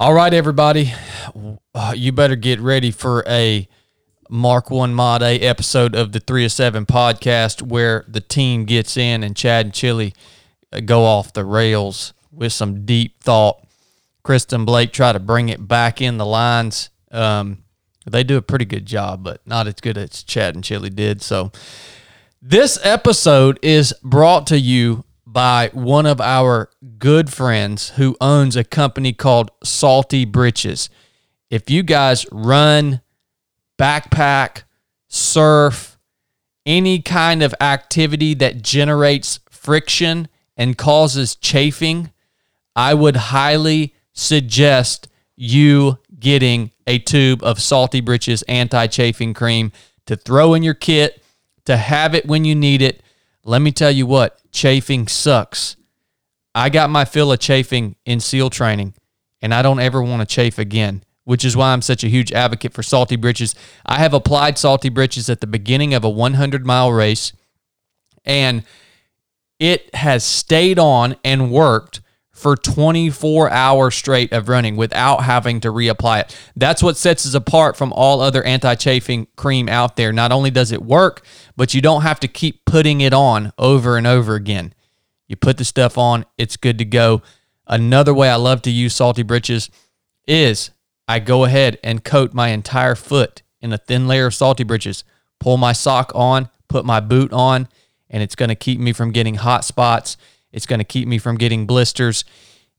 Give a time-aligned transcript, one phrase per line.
[0.00, 0.92] All right, everybody,
[1.74, 3.66] uh, you better get ready for a
[4.30, 8.96] Mark One Mod A episode of the Three of Seven podcast, where the team gets
[8.96, 10.14] in and Chad and Chili
[10.72, 13.66] uh, go off the rails with some deep thought.
[14.22, 16.90] Kristen Blake try to bring it back in the lines.
[17.10, 17.64] Um,
[18.06, 21.22] they do a pretty good job, but not as good as Chad and Chili did.
[21.22, 21.50] So,
[22.40, 28.64] this episode is brought to you by one of our good friends who owns a
[28.64, 30.88] company called Salty Britches.
[31.50, 33.02] If you guys run,
[33.78, 34.62] backpack,
[35.06, 35.98] surf,
[36.64, 42.10] any kind of activity that generates friction and causes chafing,
[42.74, 49.72] I would highly suggest you getting a tube of Salty Britches anti chafing cream
[50.06, 51.22] to throw in your kit,
[51.66, 53.02] to have it when you need it.
[53.48, 55.76] Let me tell you what, chafing sucks.
[56.54, 58.92] I got my fill of chafing in SEAL training,
[59.40, 62.30] and I don't ever want to chafe again, which is why I'm such a huge
[62.30, 63.54] advocate for Salty Britches.
[63.86, 67.32] I have applied Salty Britches at the beginning of a 100 mile race,
[68.22, 68.64] and
[69.58, 72.02] it has stayed on and worked
[72.38, 76.36] for 24 hours straight of running without having to reapply it.
[76.56, 80.12] That's what sets us apart from all other anti chafing cream out there.
[80.12, 81.24] Not only does it work,
[81.56, 84.74] but you don't have to keep putting it on over and over again.
[85.26, 87.22] You put the stuff on, it's good to go.
[87.66, 89.68] Another way I love to use salty britches
[90.26, 90.70] is
[91.06, 95.04] I go ahead and coat my entire foot in a thin layer of salty britches,
[95.38, 97.68] pull my sock on, put my boot on,
[98.08, 100.16] and it's going to keep me from getting hot spots
[100.52, 102.24] it's going to keep me from getting blisters,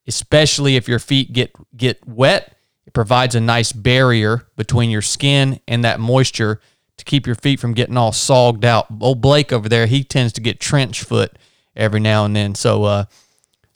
[0.08, 2.56] especially if your feet get get wet.
[2.86, 6.60] It provides a nice barrier between your skin and that moisture
[6.98, 8.88] to keep your feet from getting all sogged out.
[9.00, 11.38] Old Blake over there, he tends to get trench foot
[11.76, 12.56] every now and then.
[12.56, 13.06] So uh,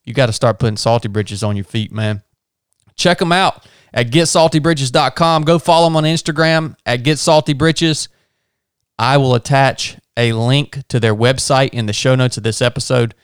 [0.04, 2.24] you got to start putting salty britches on your feet, man.
[2.96, 5.44] Check them out at getsaltybritches.com.
[5.44, 8.08] Go follow them on Instagram at getsaltybritches.
[9.00, 13.16] I will attach a link to their website in the show notes of this episode.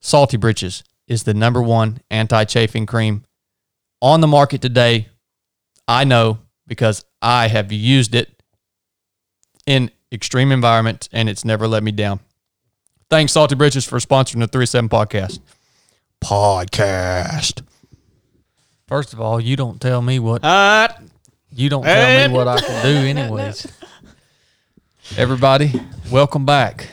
[0.00, 3.24] Salty Britches is the number one anti chafing cream
[4.00, 5.08] on the market today.
[5.86, 8.42] I know because I have used it
[9.66, 12.20] in extreme environments and it's never let me down.
[13.10, 15.40] Thanks, Salty Britches, for sponsoring the 37 podcast.
[16.22, 17.62] Podcast.
[18.86, 20.44] First of all, you don't tell me what.
[20.44, 20.88] Uh,
[21.50, 23.66] You don't tell me what I can do, anyways.
[25.16, 25.72] Everybody,
[26.10, 26.88] welcome back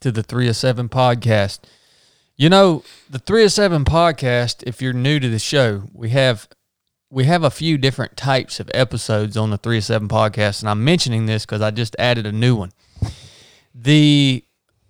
[0.00, 1.60] to the 3 of 7 podcast.
[2.40, 6.48] You know, the 3 of 7 podcast, if you're new to the show, we have
[7.10, 10.70] we have a few different types of episodes on the 3 of 7 podcast, and
[10.70, 12.72] I'm mentioning this because I just added a new one.
[13.74, 14.42] The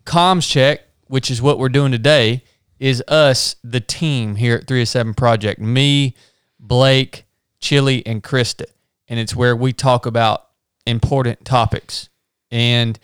[0.05, 2.44] comms check, which is what we're doing today,
[2.78, 5.60] is us, the team here at 3 of 7 Project.
[5.60, 6.15] Me,
[6.60, 7.27] Blake,
[7.59, 8.66] Chili, and Krista.
[9.09, 10.47] And it's where we talk about
[10.87, 12.10] important topics.
[12.53, 12.97] And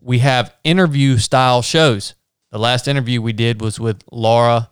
[0.00, 2.14] we have interview style shows.
[2.50, 4.70] The last interview we did was with Laura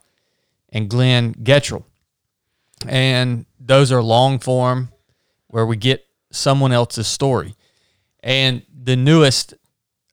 [0.70, 1.84] and Glenn Gettrell.
[2.86, 4.90] And those are long form
[5.46, 7.54] where we get someone else's story.
[8.20, 9.54] And the newest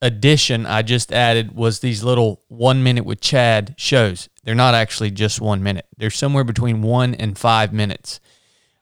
[0.02, 4.28] addition I just added was these little one minute with Chad shows.
[4.44, 8.20] They're not actually just one minute, they're somewhere between one and five minutes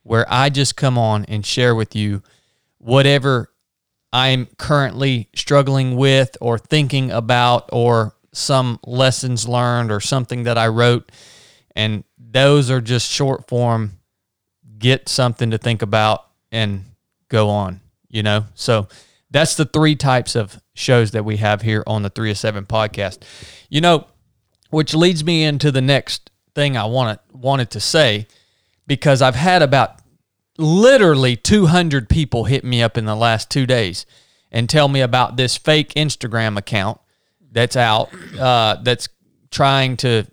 [0.03, 2.23] where I just come on and share with you
[2.79, 3.51] whatever
[4.13, 10.69] I'm currently struggling with or thinking about or some lessons learned or something that I
[10.69, 11.11] wrote.
[11.75, 13.99] And those are just short form,
[14.79, 16.85] get something to think about and
[17.29, 18.47] go on, you know?
[18.55, 18.89] So
[19.31, 22.67] that's the three types of shows that we have here on the 3 of 7
[22.67, 23.19] podcast.
[23.69, 24.07] You know,
[24.71, 28.27] which leads me into the next thing I wanted wanted to say
[28.87, 30.01] because I've had about
[30.57, 34.07] literally 200 people hit me up in the last 2 days
[34.53, 37.01] and tell me about this fake Instagram account
[37.55, 39.09] that's out uh, that's
[39.51, 40.27] trying to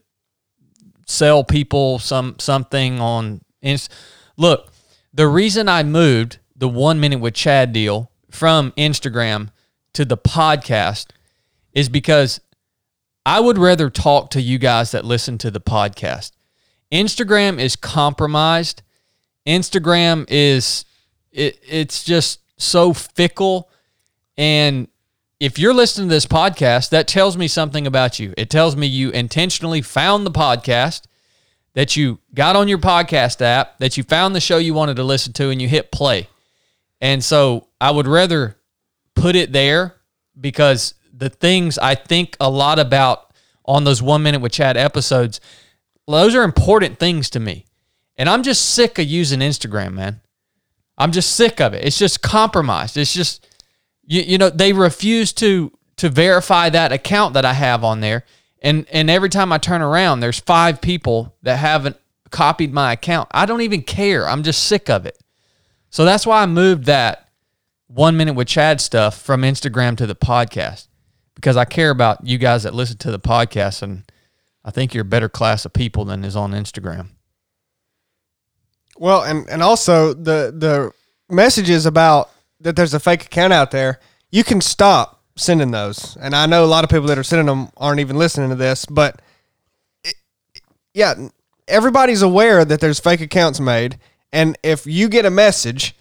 [1.08, 3.94] sell people some something on Inst-
[4.38, 4.72] look
[5.13, 9.50] the reason i moved the one minute with chad deal from instagram
[9.94, 11.07] to the podcast
[11.74, 12.40] is because
[13.25, 16.31] i would rather talk to you guys that listen to the podcast.
[16.92, 18.84] Instagram is compromised.
[19.48, 20.86] Instagram is
[21.31, 23.69] it, it's just so fickle
[24.38, 24.88] and
[25.42, 28.32] if you're listening to this podcast, that tells me something about you.
[28.38, 31.08] It tells me you intentionally found the podcast,
[31.74, 35.04] that you got on your podcast app, that you found the show you wanted to
[35.04, 36.28] listen to, and you hit play.
[37.02, 38.56] And so I would rather
[39.16, 39.96] put it there
[40.40, 43.34] because the things I think a lot about
[43.66, 45.42] on those one minute with Chad episodes,
[46.08, 47.66] those are important things to me.
[48.16, 50.22] And I'm just sick of using Instagram, man.
[51.00, 51.84] I'm just sick of it.
[51.84, 52.96] It's just compromised.
[52.96, 53.48] It's just
[54.12, 58.25] you, you know, they refuse to to verify that account that I have on there.
[58.62, 61.98] And and every time I turn around, there's five people that haven't
[62.30, 63.30] copied my account.
[63.31, 64.28] I don't even care.
[64.28, 65.18] I'm just sick of it.
[65.90, 67.30] So that's why I moved that
[67.88, 70.88] one minute with Chad stuff from Instagram to the podcast
[71.36, 74.04] because I care about you guys that listen to the podcast and
[74.66, 77.07] I think you're a better class of people than is on Instagram.
[78.98, 80.92] Well, and and also the the
[81.34, 82.30] messages about
[82.62, 84.00] that there's a fake account out there.
[84.31, 87.48] You can stop sending those, and I know a lot of people that are sending
[87.48, 89.22] them aren't even listening to this, but
[90.04, 90.16] it,
[90.94, 91.13] yeah,
[91.68, 93.98] everybody's aware that there's fake accounts made,
[94.31, 95.96] and if you get a message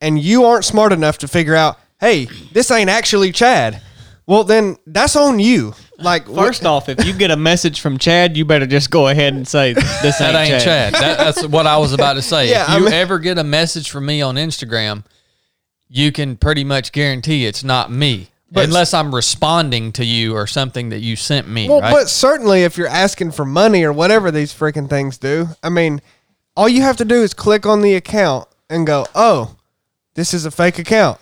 [0.00, 3.80] and you aren't smart enough to figure out, hey, this ain't actually Chad,
[4.26, 5.74] well then that's on you.
[5.98, 9.34] Like First off, if you get a message from Chad, you better just go ahead
[9.34, 10.94] and say this ain't, That ain't Chad.
[10.94, 12.48] That, that's what I was about to say.
[12.50, 15.04] Yeah, if I you mean- ever get a message from me on Instagram,
[15.94, 18.28] you can pretty much guarantee it's not me.
[18.50, 21.92] But- unless I'm responding to you or something that you sent me, Well, right?
[21.92, 26.02] but certainly if you're asking for money or whatever these freaking things do, I mean,
[26.54, 29.56] all you have to do is click on the account and go, "Oh,
[30.16, 31.18] this is a fake account."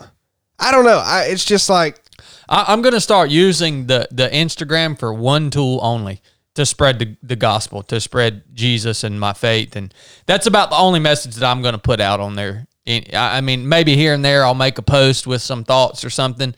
[0.58, 0.98] I don't know.
[1.04, 2.00] I, it's just like,
[2.48, 6.22] I, I'm going to start using the the Instagram for one tool only
[6.54, 9.94] to spread the, the gospel, to spread Jesus and my faith, and
[10.26, 12.66] that's about the only message that I'm going to put out on there.
[13.12, 16.54] I mean, maybe here and there I'll make a post with some thoughts or something.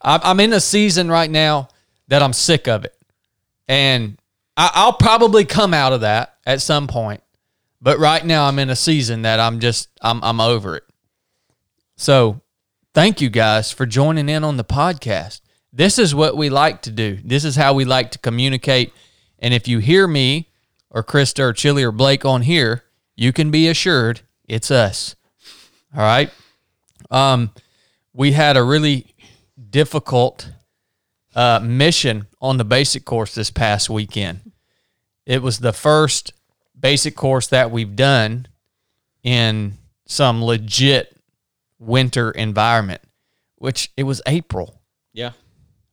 [0.00, 1.68] I'm in a season right now
[2.08, 2.96] that I'm sick of it,
[3.66, 4.18] and
[4.56, 7.22] I'll probably come out of that at some point.
[7.80, 10.84] But right now I'm in a season that I'm just I'm I'm over it.
[11.96, 12.40] So
[12.94, 15.40] thank you guys for joining in on the podcast.
[15.72, 17.18] This is what we like to do.
[17.24, 18.92] This is how we like to communicate.
[19.38, 20.50] And if you hear me
[20.90, 22.84] or Krista or Chili or Blake on here,
[23.14, 25.16] you can be assured it's us.
[25.96, 26.30] All right.
[27.10, 27.50] Um,
[28.12, 29.14] we had a really
[29.70, 30.50] difficult
[31.34, 34.52] uh, mission on the basic course this past weekend.
[35.24, 36.34] It was the first
[36.78, 38.46] basic course that we've done
[39.22, 41.16] in some legit
[41.78, 43.00] winter environment,
[43.56, 44.80] which it was April.
[45.14, 45.32] Yeah.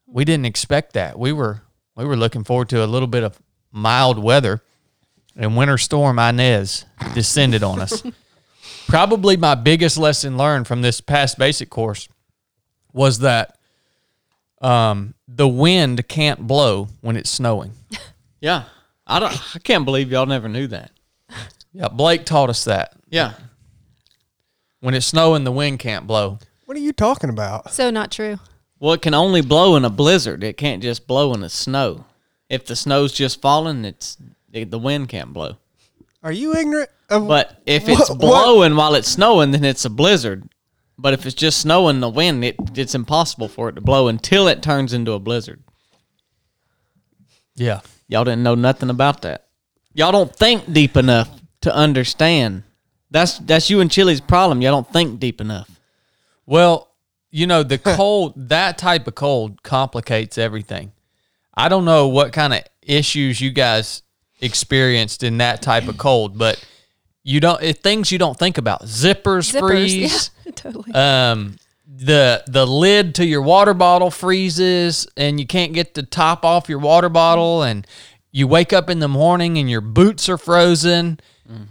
[0.06, 1.18] We didn't expect that.
[1.18, 1.62] We were
[1.96, 3.40] we were looking forward to a little bit of
[3.72, 4.62] mild weather,
[5.36, 8.04] and Winter Storm Inez descended on us.
[8.88, 12.08] Probably my biggest lesson learned from this past basic course
[12.92, 13.58] was that
[14.62, 17.74] um, the wind can't blow when it's snowing.
[18.42, 18.66] Yeah.
[19.08, 20.92] I don't I can't believe y'all never knew that.
[21.72, 22.92] Yeah, Blake taught us that.
[23.10, 23.36] Yeah.
[24.82, 26.40] When it's snowing, the wind can't blow.
[26.66, 27.72] what are you talking about?
[27.72, 28.38] So not true.
[28.82, 30.44] Well, it can only blow in a blizzard.
[30.44, 32.04] It can't just blow in the snow.
[32.50, 34.18] If the snow's just falling, it's
[34.50, 35.56] the the wind can't blow.
[36.24, 36.90] Are you ignorant?
[37.10, 38.20] Of, But if it's What- what?
[38.20, 40.48] blowing while it's snowing, then it's a blizzard.
[40.98, 44.48] But if it's just snowing the wind, it, it's impossible for it to blow until
[44.48, 45.64] it turns into a blizzard.
[47.56, 47.82] Yeah.
[48.08, 49.48] Y'all didn't know nothing about that.
[49.94, 51.30] Y'all don't think deep enough
[51.62, 52.64] to understand.
[53.12, 54.62] That's that's you and Chili's problem.
[54.62, 55.70] Y'all don't think deep enough.
[56.46, 56.90] Well,
[57.32, 60.92] you know, the cold, that type of cold complicates everything.
[61.56, 64.02] I don't know what kind of issues you guys
[64.44, 66.64] experienced in that type of cold, but
[67.24, 68.84] you don't, it, things you don't think about.
[68.84, 69.60] Zippers, Zippers.
[69.60, 70.32] freeze.
[70.46, 70.94] Yeah, totally.
[70.94, 71.58] Um,
[71.96, 76.68] the the lid to your water bottle freezes and you can't get the top off
[76.68, 77.86] your water bottle and
[78.32, 81.20] you wake up in the morning and your boots are frozen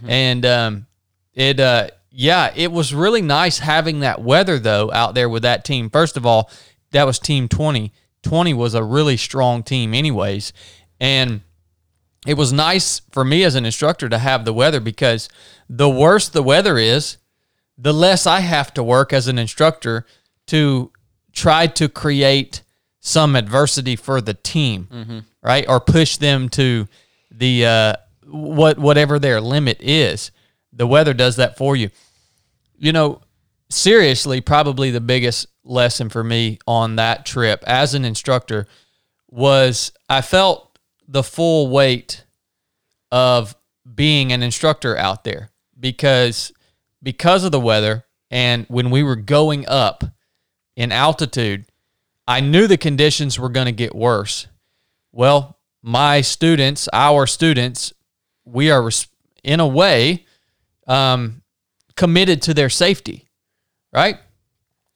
[0.07, 0.85] and um
[1.33, 5.65] it uh yeah it was really nice having that weather though out there with that
[5.65, 6.49] team first of all
[6.91, 10.53] that was team 20 20 was a really strong team anyways
[11.01, 11.41] and
[12.25, 15.29] it was nice for me as an instructor to have the weather because
[15.69, 17.17] the worse the weather is
[17.77, 20.05] the less I have to work as an instructor
[20.47, 20.91] to
[21.33, 22.61] try to create
[22.99, 24.87] some adversity for the team,
[25.41, 25.65] right?
[25.67, 26.87] Or push them to
[27.31, 27.93] the uh,
[28.25, 30.31] what whatever their limit is.
[30.71, 31.89] The weather does that for you.
[32.77, 33.21] You know,
[33.69, 38.67] seriously, probably the biggest lesson for me on that trip as an instructor
[39.29, 40.72] was I felt
[41.07, 42.25] the full weight
[43.11, 43.55] of
[43.95, 46.51] being an instructor out there because
[47.01, 50.03] because of the weather and when we were going up
[50.75, 51.65] in altitude
[52.27, 54.47] I knew the conditions were going to get worse.
[55.11, 57.93] Well, my students, our students,
[58.45, 58.89] we are
[59.43, 60.25] in a way
[60.87, 61.41] um,
[61.95, 63.27] committed to their safety,
[63.91, 64.17] right?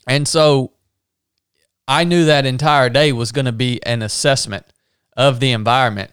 [0.08, 0.72] And so
[1.88, 4.66] I knew that entire day was going to be an assessment
[5.18, 6.12] of the environment,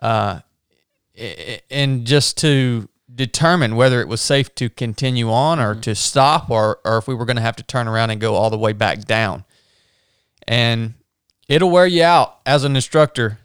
[0.00, 0.40] uh,
[1.70, 6.78] and just to determine whether it was safe to continue on or to stop or,
[6.84, 8.72] or if we were going to have to turn around and go all the way
[8.72, 9.44] back down.
[10.46, 10.94] And
[11.48, 13.40] it'll wear you out as an instructor.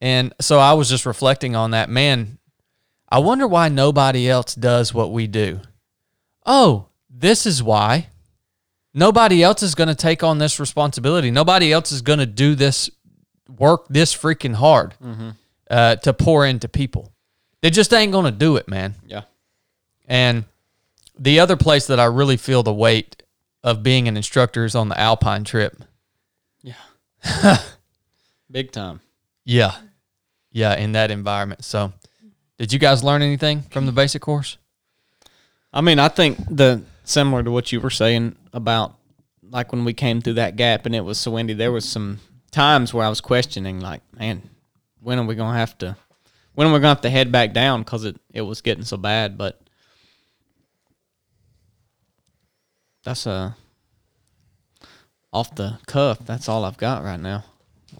[0.00, 1.88] And so I was just reflecting on that.
[1.88, 2.38] Man,
[3.08, 5.60] I wonder why nobody else does what we do.
[6.44, 8.08] Oh, this is why.
[8.92, 11.30] Nobody else is going to take on this responsibility.
[11.30, 12.90] Nobody else is going to do this
[13.48, 14.94] work this freaking hard
[15.70, 17.12] uh, to pour into people.
[17.62, 18.94] They just ain't going to do it, man.
[19.06, 19.22] Yeah.
[20.06, 20.44] And
[21.18, 23.22] the other place that I really feel the weight
[23.62, 25.82] of being an instructor is on the Alpine trip.
[26.62, 26.74] Yeah.
[28.50, 29.00] Big time.
[29.44, 29.74] Yeah.
[30.52, 31.64] Yeah, in that environment.
[31.64, 31.92] So,
[32.58, 34.58] did you guys learn anything from the basic course?
[35.72, 38.94] I mean, I think the similar to what you were saying about
[39.50, 42.20] like when we came through that gap and it was so windy, there was some
[42.54, 44.48] times where I was questioning, like, man,
[45.00, 45.96] when are we gonna have to,
[46.54, 48.96] when are we gonna have to head back down because it it was getting so
[48.96, 49.36] bad.
[49.36, 49.60] But
[53.04, 53.56] that's a
[55.32, 56.18] off the cuff.
[56.24, 57.44] That's all I've got right now.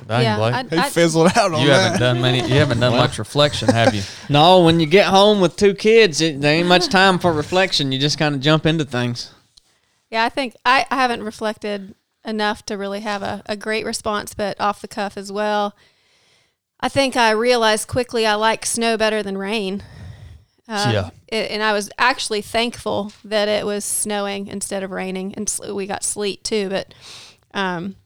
[0.09, 0.55] Dang, yeah, Blake.
[0.55, 1.83] I, He I, fizzled out on you that.
[1.83, 2.39] haven't done many.
[2.49, 4.03] You haven't done much reflection, have you?
[4.29, 7.93] No, when you get home with two kids, it, there ain't much time for reflection.
[7.93, 9.33] You just kind of jump into things.
[10.11, 11.95] yeah, I think I, I haven't reflected
[12.25, 15.75] enough to really have a, a great response, but off the cuff as well.
[16.81, 19.83] I think I realized quickly I like snow better than rain.
[20.69, 21.11] Uh, Yeah.
[21.29, 25.75] it- and I was actually thankful that it was snowing instead of raining, and sl-
[25.75, 26.69] we got sleet too.
[26.71, 26.95] But
[27.53, 27.97] um,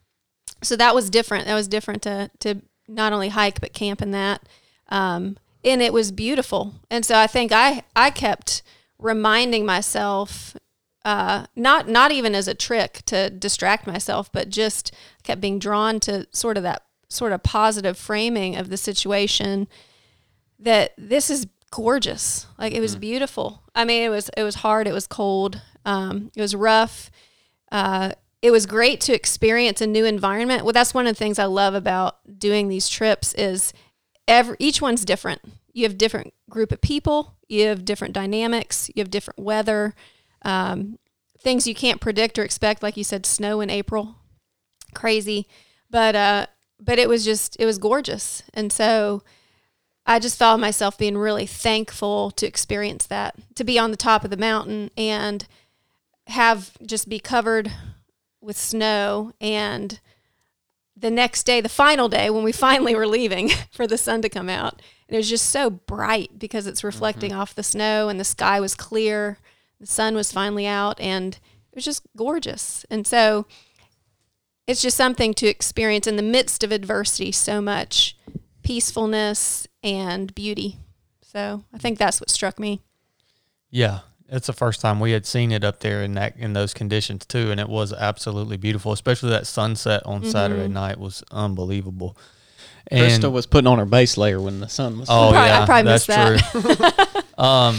[0.62, 1.46] so that was different.
[1.46, 4.42] That was different to to not only hike but camp in that.
[4.88, 6.74] Um, and it was beautiful.
[6.90, 8.62] And so I think I I kept
[8.98, 10.56] reminding myself,
[11.08, 15.98] uh, not not even as a trick to distract myself, but just kept being drawn
[16.00, 19.68] to sort of that sort of positive framing of the situation.
[20.58, 22.44] That this is gorgeous.
[22.58, 23.62] Like it was beautiful.
[23.74, 24.86] I mean, it was it was hard.
[24.86, 25.62] It was cold.
[25.86, 27.10] Um, it was rough.
[27.72, 28.12] Uh,
[28.42, 30.64] it was great to experience a new environment.
[30.64, 33.72] Well, that's one of the things I love about doing these trips is
[34.26, 35.40] every each one's different.
[35.72, 37.38] You have different group of people.
[37.48, 38.90] You have different dynamics.
[38.94, 39.94] You have different weather.
[40.42, 40.98] Um,
[41.40, 44.16] things you can't predict or expect, like you said, snow in April,
[44.94, 45.46] crazy.
[45.90, 46.46] But uh,
[46.80, 49.22] but it was just it was gorgeous, and so
[50.08, 54.24] I just found myself being really thankful to experience that, to be on the top
[54.24, 55.46] of the mountain and
[56.28, 57.70] have just be covered
[58.40, 59.32] with snow.
[59.38, 60.00] And
[60.96, 64.30] the next day, the final day when we finally were leaving for the sun to
[64.30, 68.18] come out, and it was just so bright because it's reflecting off the snow and
[68.18, 69.38] the sky was clear,
[69.80, 72.84] the sun was finally out, and it was just gorgeous.
[72.90, 73.46] And so
[74.66, 78.16] it's just something to experience in the midst of adversity so much
[78.62, 80.76] peacefulness and beauty.
[81.22, 82.80] So I think that's what struck me.
[83.70, 86.74] Yeah, it's the first time we had seen it up there in that in those
[86.74, 88.92] conditions too, and it was absolutely beautiful.
[88.92, 92.16] Especially that sunset on Saturday night was unbelievable.
[92.90, 95.08] And Krista was putting on her base layer when the sun was.
[95.10, 97.22] Oh Probably- I yeah, probably that's missed true.
[97.44, 97.76] um,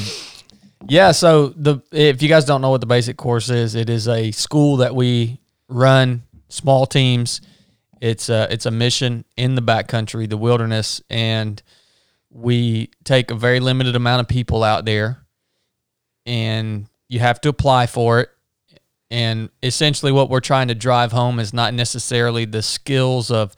[0.88, 1.12] yeah.
[1.12, 4.32] So the if you guys don't know what the basic course is, it is a
[4.32, 7.42] school that we run small teams.
[8.02, 11.62] It's a it's a mission in the backcountry, the wilderness, and
[12.30, 15.26] we take a very limited amount of people out there,
[16.26, 18.30] and you have to apply for it.
[19.12, 23.56] And essentially, what we're trying to drive home is not necessarily the skills of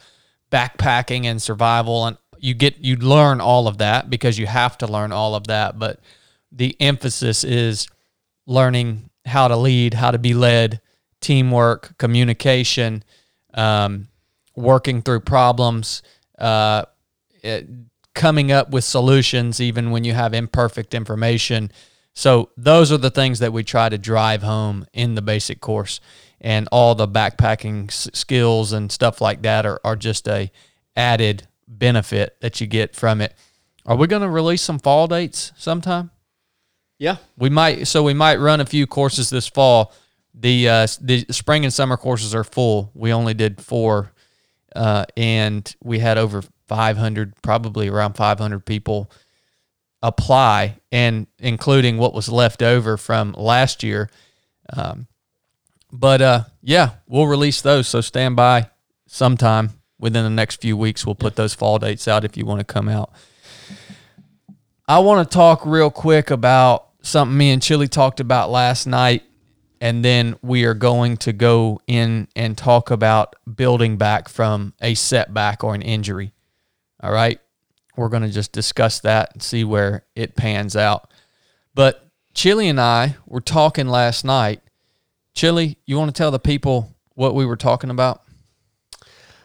[0.51, 4.85] backpacking and survival and you get you learn all of that because you have to
[4.85, 6.01] learn all of that but
[6.51, 7.87] the emphasis is
[8.45, 10.81] learning how to lead how to be led
[11.21, 13.03] teamwork communication
[13.53, 14.07] um,
[14.55, 16.01] working through problems
[16.39, 16.83] uh,
[17.43, 17.67] it-
[18.13, 21.71] coming up with solutions even when you have imperfect information
[22.13, 26.01] so those are the things that we try to drive home in the basic course
[26.41, 30.51] and all the backpacking s- skills and stuff like that are, are just a
[30.97, 33.33] added benefit that you get from it.
[33.85, 36.11] Are we going to release some fall dates sometime?
[37.01, 37.17] Yeah.
[37.35, 37.87] We might.
[37.87, 39.91] So we might run a few courses this fall.
[40.35, 42.91] The uh, the spring and summer courses are full.
[42.93, 44.11] We only did four,
[44.75, 49.09] uh, and we had over 500, probably around 500 people
[50.03, 54.07] apply, and including what was left over from last year.
[54.71, 55.07] Um,
[55.91, 57.87] but uh, yeah, we'll release those.
[57.87, 58.69] So stand by
[59.07, 61.03] sometime within the next few weeks.
[61.03, 63.11] We'll put those fall dates out if you want to come out.
[64.87, 69.23] I want to talk real quick about something me and Chili talked about last night,
[69.79, 74.93] and then we are going to go in and talk about building back from a
[74.93, 76.33] setback or an injury.
[77.01, 77.39] All right.
[77.97, 81.11] We're going to just discuss that and see where it pans out.
[81.73, 84.61] But Chili and I were talking last night.
[85.33, 88.21] Chili, you want to tell the people what we were talking about?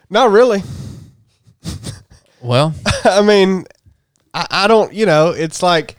[0.09, 0.63] Not really.
[2.41, 2.73] Well,
[3.03, 3.65] I mean,
[4.33, 4.93] I, I don't.
[4.93, 5.96] You know, it's like,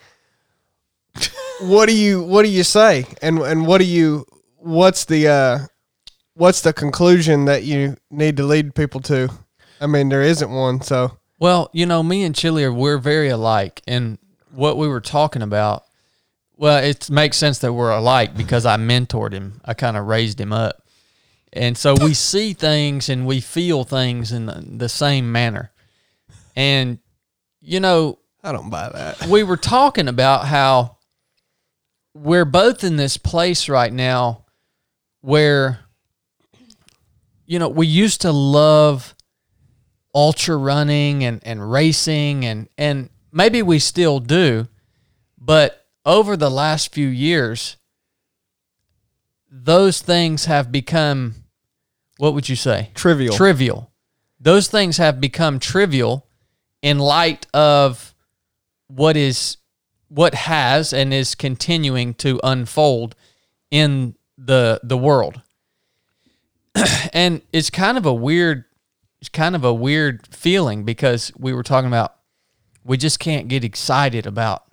[1.61, 4.25] what do you what do you say, and and what do you
[4.57, 5.59] what's the uh,
[6.35, 9.29] what's the conclusion that you need to lead people to?
[9.81, 10.81] I mean, there isn't one.
[10.81, 14.19] So Well, you know, me and Chili are we're very alike, and
[14.51, 15.85] what we were talking about.
[16.57, 19.61] Well, it makes sense that we're alike because I mentored him.
[19.65, 20.83] I kind of raised him up,
[21.53, 25.71] and so we see things and we feel things in the, the same manner.
[26.57, 26.99] And
[27.61, 29.27] you know, I don't buy that.
[29.27, 30.98] we were talking about how
[32.23, 34.45] we're both in this place right now
[35.21, 35.81] where
[37.47, 39.15] you know we used to love
[40.15, 44.67] ultra running and, and racing and and maybe we still do
[45.39, 47.77] but over the last few years
[49.51, 51.35] those things have become
[52.17, 53.35] what would you say Trivial.
[53.35, 53.93] trivial
[54.41, 56.27] those things have become trivial
[56.83, 58.15] in light of
[58.89, 59.59] what is
[60.09, 63.15] what has and is continuing to unfold
[63.71, 65.43] in the the world.
[67.13, 68.65] And it's kind of a weird
[69.21, 72.15] it's kind of a weird feeling because we were talking about
[72.85, 74.65] we just can't get excited about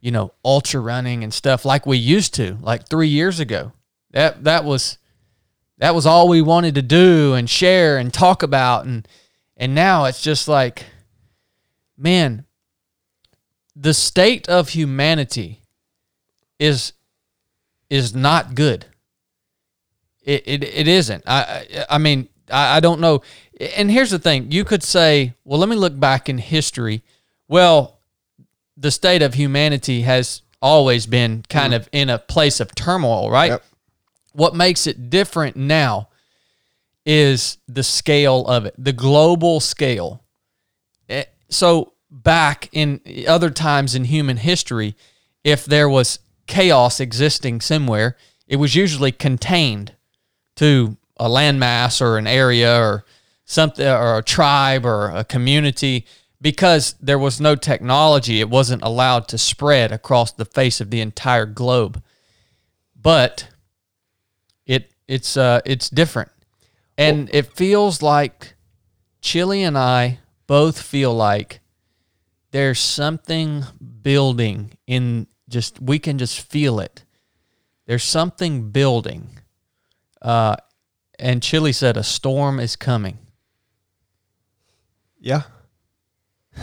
[0.00, 3.72] you know ultra running and stuff like we used to like 3 years ago.
[4.10, 4.98] That that was
[5.78, 8.84] that was all we wanted to do and share and talk about.
[8.84, 9.06] And
[9.56, 10.84] and now it's just like
[11.96, 12.44] man
[13.74, 15.60] the state of humanity
[16.58, 16.92] is
[17.90, 18.86] is not good.
[20.22, 21.24] It it, it isn't.
[21.26, 23.22] I I- mean I, I don't know.
[23.76, 24.50] And here's the thing.
[24.50, 27.02] You could say well let me look back in history.
[27.48, 27.98] Well
[28.76, 33.50] the state of humanity has always been kind of in a place of turmoil right?
[33.50, 33.64] Yep.
[34.32, 36.08] what makes it different now
[37.04, 40.22] is the scale of it, the global scale.
[41.08, 44.94] Eh, So back in other times in human history,
[45.42, 49.94] if there was chaos existing somewhere, it was usually contained
[50.56, 53.04] to a landmass or an area or
[53.44, 56.06] something or a tribe or a community.
[56.40, 61.00] Because there was no technology it wasn't allowed to spread across the face of the
[61.00, 62.02] entire globe.
[63.00, 63.48] But
[64.66, 66.30] it it's uh it's different.
[66.98, 68.54] And it feels like
[69.20, 71.61] chili and i both feel like
[72.52, 73.64] there's something
[74.02, 77.04] building in just we can just feel it
[77.86, 79.40] there's something building
[80.22, 80.56] uh
[81.18, 83.18] and chili said a storm is coming
[85.20, 85.42] Yeah.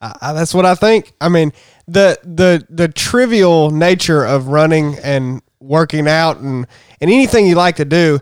[0.00, 1.12] I, that's what I think.
[1.20, 1.52] I mean,
[1.88, 6.66] the the the trivial nature of running and working out and
[7.00, 8.20] and anything you like to do,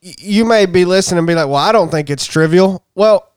[0.00, 3.32] you may be listening and be like, "Well, I don't think it's trivial." Well,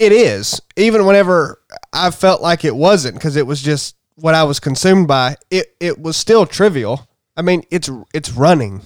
[0.00, 0.60] it is.
[0.76, 1.60] Even whenever
[1.92, 5.76] I felt like it wasn't because it was just what I was consumed by, it
[5.78, 7.08] it was still trivial.
[7.36, 8.82] I mean, it's it's running.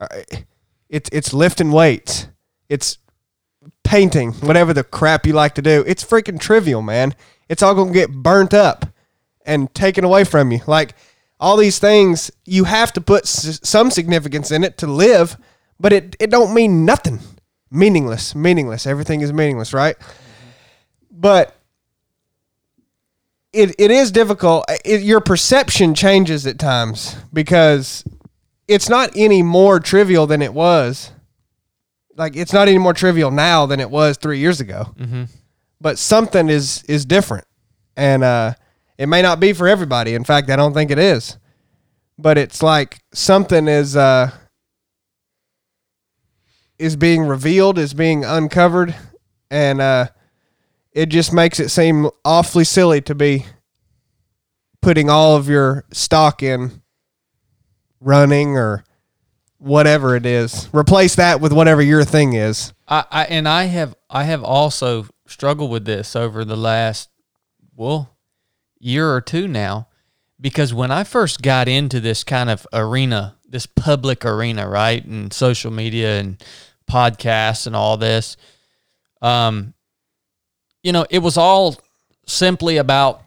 [0.00, 0.08] Uh,
[0.90, 2.28] It's it's lifting weights.
[2.68, 2.98] It's
[3.82, 5.82] painting, whatever the crap you like to do.
[5.86, 7.14] It's freaking trivial, man.
[7.48, 8.86] It's all to get burnt up
[9.46, 10.60] and taken away from you.
[10.66, 10.94] Like
[11.40, 15.36] all these things, you have to put s- some significance in it to live,
[15.80, 17.18] but it, it don't mean nothing.
[17.70, 18.86] Meaningless, meaningless.
[18.86, 19.96] Everything is meaningless, right?
[21.16, 21.54] But
[23.52, 24.64] it, it is difficult.
[24.84, 28.04] It, your perception changes at times because
[28.66, 31.12] it's not any more trivial than it was
[32.16, 34.94] like it's not any more trivial now than it was three years ago.
[34.96, 35.24] Mm-hmm.
[35.80, 37.46] But something is is different,
[37.96, 38.54] and uh,
[38.98, 40.14] it may not be for everybody.
[40.14, 41.38] In fact, I don't think it is.
[42.16, 44.30] But it's like something is uh,
[46.78, 48.94] is being revealed, is being uncovered,
[49.50, 50.06] and uh,
[50.94, 53.44] it just makes it seem awfully silly to be
[54.80, 56.82] putting all of your stock in
[58.00, 58.84] running or
[59.58, 60.68] whatever it is.
[60.72, 62.72] Replace that with whatever your thing is.
[62.86, 67.08] I, I and I have I have also struggled with this over the last
[67.74, 68.16] well
[68.78, 69.88] year or two now
[70.40, 75.32] because when I first got into this kind of arena, this public arena, right, and
[75.32, 76.42] social media and
[76.86, 78.36] podcasts and all this,
[79.22, 79.72] um,
[80.84, 81.76] you know, it was all
[82.26, 83.22] simply about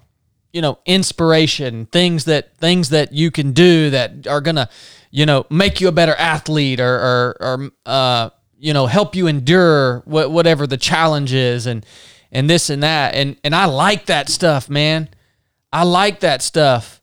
[0.54, 4.68] you know inspiration things that things that you can do that are gonna
[5.12, 9.28] you know make you a better athlete or or, or uh you know help you
[9.28, 11.86] endure wh- whatever the challenge is and
[12.32, 15.10] and this and that and and I like that stuff man
[15.72, 17.02] I like that stuff.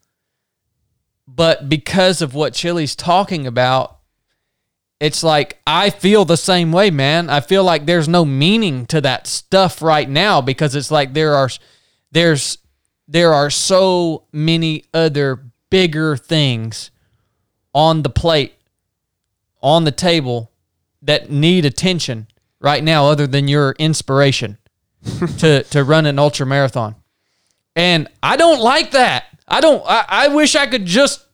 [1.27, 3.94] But because of what Chili's talking about,
[5.01, 7.29] it's like I feel the same way, man.
[7.29, 11.35] I feel like there's no meaning to that stuff right now because it's like there
[11.35, 11.49] are
[12.13, 12.59] there's
[13.09, 16.91] there are so many other bigger things
[17.75, 18.55] on the plate
[19.61, 20.53] on the table
[21.03, 22.29] that need attention
[22.61, 24.57] right now other than your inspiration
[25.39, 26.95] to to run an ultra marathon.
[27.77, 29.25] And I don't like that.
[29.49, 31.27] I don't I, I wish I could just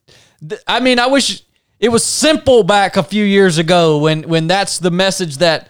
[0.66, 1.42] I mean I wish
[1.80, 5.68] it was simple back a few years ago when when that's the message that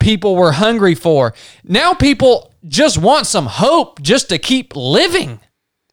[0.00, 1.32] people were hungry for.
[1.62, 5.40] Now people just want some hope just to keep living.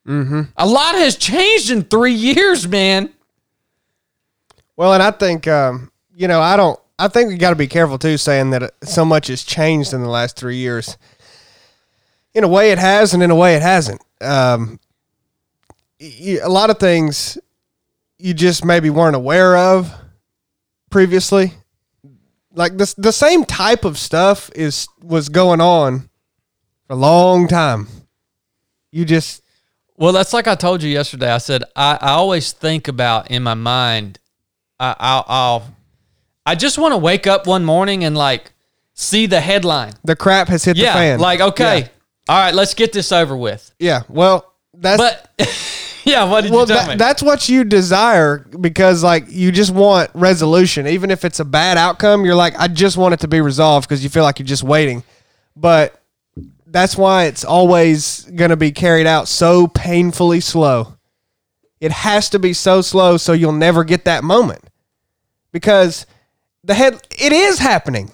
[0.08, 0.42] Mm-hmm.
[0.58, 3.14] A lot has changed in three years, man.
[4.76, 6.80] Well, and I think um, you know, I don't.
[6.98, 10.02] I think we got to be careful too, saying that so much has changed in
[10.02, 10.98] the last three years.
[12.34, 14.02] In a way, it has, and in a way, it hasn't.
[14.20, 14.80] Um,
[16.02, 17.38] a lot of things
[18.20, 19.92] you just maybe weren't aware of
[20.90, 21.54] previously.
[22.54, 26.10] Like this, the same type of stuff is was going on
[26.88, 27.88] for a long time.
[28.92, 29.42] You just
[29.98, 31.32] Well, that's like I told you yesterday.
[31.32, 34.20] I said I, I always think about in my mind.
[34.80, 35.76] I, I'll, I'll
[36.46, 38.52] I just want to wake up one morning and like
[38.94, 39.94] see the headline.
[40.04, 41.20] the crap has hit Yeah, the fan.
[41.20, 41.88] like okay, Yeah.
[42.28, 43.72] all right, let's get this over with.
[43.80, 44.02] yeah.
[44.10, 45.30] Well, that's But
[46.06, 46.96] yeah, what did well, you tell that, me?
[46.96, 51.78] that's what you desire because like you just want resolution, even if it's a bad
[51.78, 52.26] outcome.
[52.26, 54.64] You're like, I just want it to be resolved because you feel like you're just
[54.64, 55.04] waiting.
[55.56, 56.02] But
[56.66, 60.96] that's why it's always going to be carried out so painfully slow.
[61.80, 64.64] It has to be so slow so you'll never get that moment
[65.52, 66.06] because
[66.64, 68.12] the head it is happening,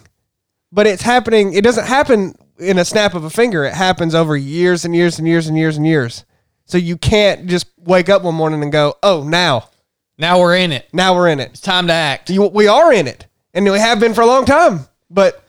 [0.71, 1.53] but it's happening.
[1.53, 3.65] It doesn't happen in a snap of a finger.
[3.65, 6.25] It happens over years and years and years and years and years.
[6.65, 9.69] So you can't just wake up one morning and go, "Oh, now,
[10.17, 10.87] now we're in it.
[10.93, 12.29] now we're in it." It's time to act.
[12.29, 14.87] You, we are in it, and we have been for a long time.
[15.09, 15.43] But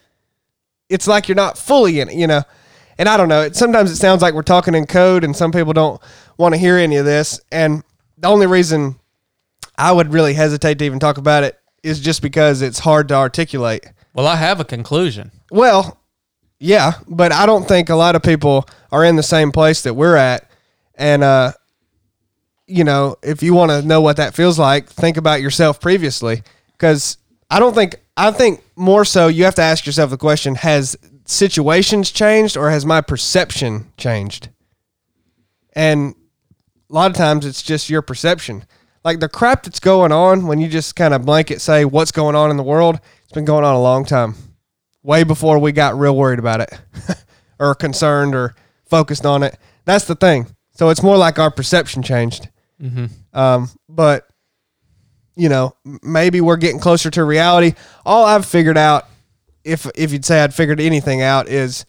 [0.89, 2.43] it's like you're not fully in it, you know.
[2.99, 3.43] And I don't know.
[3.43, 6.01] It, sometimes it sounds like we're talking in code, and some people don't
[6.37, 7.41] want to hear any of this.
[7.51, 7.83] And
[8.19, 8.97] the only reason
[9.79, 13.15] I would really hesitate to even talk about it is just because it's hard to
[13.15, 13.87] articulate.
[14.15, 15.31] Well, I have a conclusion.
[15.51, 16.01] Well,
[16.59, 19.95] yeah, but I don't think a lot of people are in the same place that
[19.95, 20.51] we're at.
[20.97, 21.53] And uh
[22.69, 26.43] you know, if you want to know what that feels like, think about yourself previously
[26.79, 27.19] cuz
[27.51, 30.97] I don't think I think more so you have to ask yourself the question has
[31.27, 34.49] situations changed or has my perception changed?
[35.75, 36.15] And
[36.91, 38.65] a lot of times it's just your perception.
[39.05, 42.35] Like the crap that's going on when you just kind of blanket say what's going
[42.35, 44.35] on in the world, it's been going on a long time
[45.03, 46.81] way before we got real worried about it
[47.61, 48.55] or concerned or
[48.87, 49.57] focused on it.
[49.85, 50.49] That's the thing.
[50.77, 52.49] So it's more like our perception changed.
[53.33, 54.27] Um, but
[55.35, 57.75] you know, maybe we're getting closer to reality.
[58.05, 59.07] All I've figured out,
[59.65, 61.85] if if you'd say I'd figured anything out, is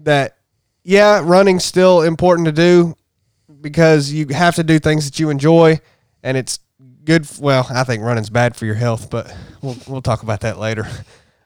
[0.00, 0.36] that
[0.84, 2.94] yeah, running's still important to do
[3.60, 5.80] because you have to do things that you enjoy,
[6.22, 6.58] and it's
[7.04, 7.22] good.
[7.22, 10.58] f- Well, I think running's bad for your health, but we'll we'll talk about that
[10.58, 10.86] later.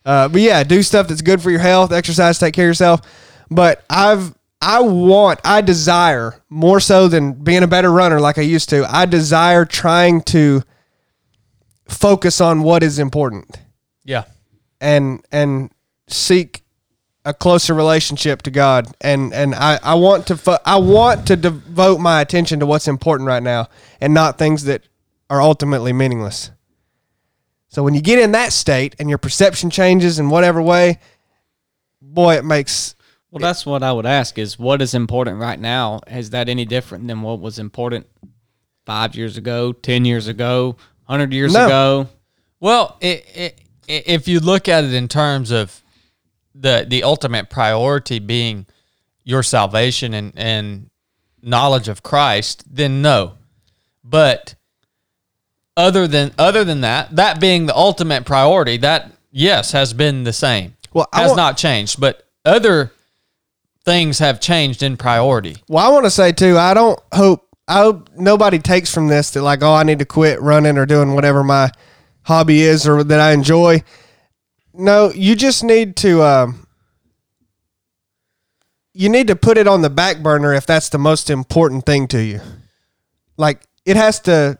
[0.05, 3.02] Uh, but yeah, do stuff that's good for your health, exercise, take care of yourself.
[3.52, 8.42] But I've I want, I desire more so than being a better runner like I
[8.42, 8.87] used to.
[8.88, 10.62] I desire trying to
[11.88, 13.59] focus on what is important
[14.05, 14.25] Yeah.
[14.81, 15.70] and and
[16.09, 16.62] seek
[17.25, 21.37] a closer relationship to God and and I, I want to fo- I want to
[21.37, 23.68] devote my attention to what's important right now
[24.01, 24.83] and not things that
[25.29, 26.51] are ultimately meaningless.
[27.68, 30.98] So when you get in that state and your perception changes in whatever way,
[32.01, 32.94] boy, it makes
[33.33, 36.01] Well, that's what I would ask: is what is important right now?
[36.07, 38.07] Is that any different than what was important
[38.87, 41.64] five years ago, ten years ago, hundred years No.
[41.66, 42.09] ago?
[42.61, 45.81] Well, it, it, if you look at it in terms of
[46.55, 48.66] the the ultimate priority being
[49.25, 50.90] your salvation and and
[51.42, 53.38] knowledge of Christ, then no.
[54.05, 54.57] But
[55.75, 60.35] other than other than that, that being the ultimate priority, that yes has been the
[60.35, 60.77] same.
[60.92, 62.92] Well, I has want- not changed, but other
[63.85, 65.57] things have changed in priority.
[65.68, 69.31] Well, I want to say too, I don't hope I hope nobody takes from this
[69.31, 71.71] that like, oh, I need to quit running or doing whatever my
[72.23, 73.83] hobby is or that I enjoy.
[74.75, 76.66] No, you just need to um
[78.95, 82.09] you need to put it on the back burner if that's the most important thing
[82.09, 82.40] to you.
[83.37, 84.59] Like it has to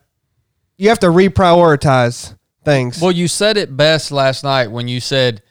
[0.77, 3.01] you have to reprioritize things.
[3.01, 5.43] Well, you said it best last night when you said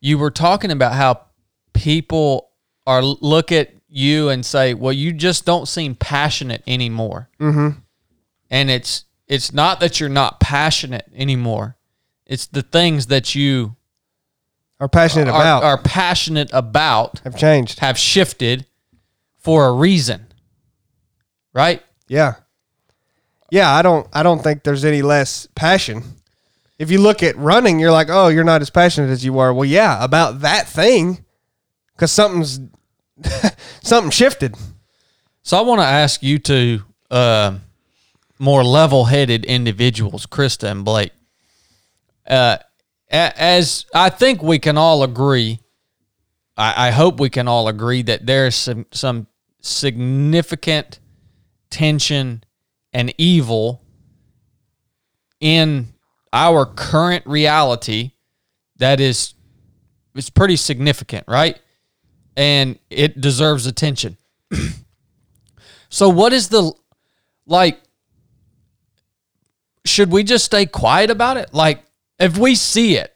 [0.00, 1.20] you were talking about how
[1.72, 2.50] people
[2.86, 7.78] are look at you and say, "Well, you just don't seem passionate anymore." Mm-hmm.
[8.50, 11.76] And it's it's not that you're not passionate anymore;
[12.26, 13.76] it's the things that you
[14.80, 17.80] Are passionate are, about are passionate about have changed.
[17.80, 18.66] have shifted
[19.38, 20.26] for a reason,
[21.52, 21.82] right?
[22.08, 22.34] Yeah.
[23.50, 26.02] Yeah, I don't I don't think there's any less passion.
[26.76, 29.54] If you look at running, you're like, "Oh, you're not as passionate as you were."
[29.54, 31.24] Well, yeah, about that thing
[31.96, 32.60] cuz something's
[33.82, 34.56] something shifted.
[35.42, 37.58] So I want to ask you two uh,
[38.38, 41.12] more level-headed individuals, Krista and Blake.
[42.26, 42.56] Uh,
[43.10, 45.60] as I think we can all agree,
[46.56, 49.26] I, I hope we can all agree that there's some some
[49.60, 51.00] significant
[51.70, 52.44] tension
[52.92, 53.82] and evil
[55.40, 55.94] in
[56.32, 58.12] our current reality
[58.76, 59.34] that is
[60.14, 61.60] is pretty significant, right?
[62.36, 64.16] And it deserves attention.
[65.94, 66.72] So what is the
[67.46, 67.80] like
[69.84, 71.54] should we just stay quiet about it?
[71.54, 71.84] Like
[72.18, 73.14] if we see it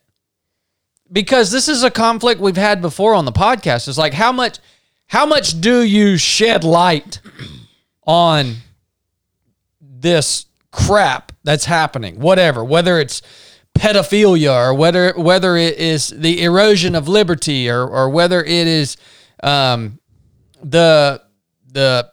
[1.11, 3.88] because this is a conflict we've had before on the podcast.
[3.88, 4.61] It's like how much
[5.09, 7.20] how much do you shed light
[8.07, 8.54] on
[9.81, 12.20] this crap that's happening?
[12.20, 13.22] Whatever, whether it's
[13.74, 18.96] pedophilia or whether whether it is the erosion of liberty or or whether it is
[19.42, 19.98] um
[20.62, 21.22] the
[21.72, 22.11] the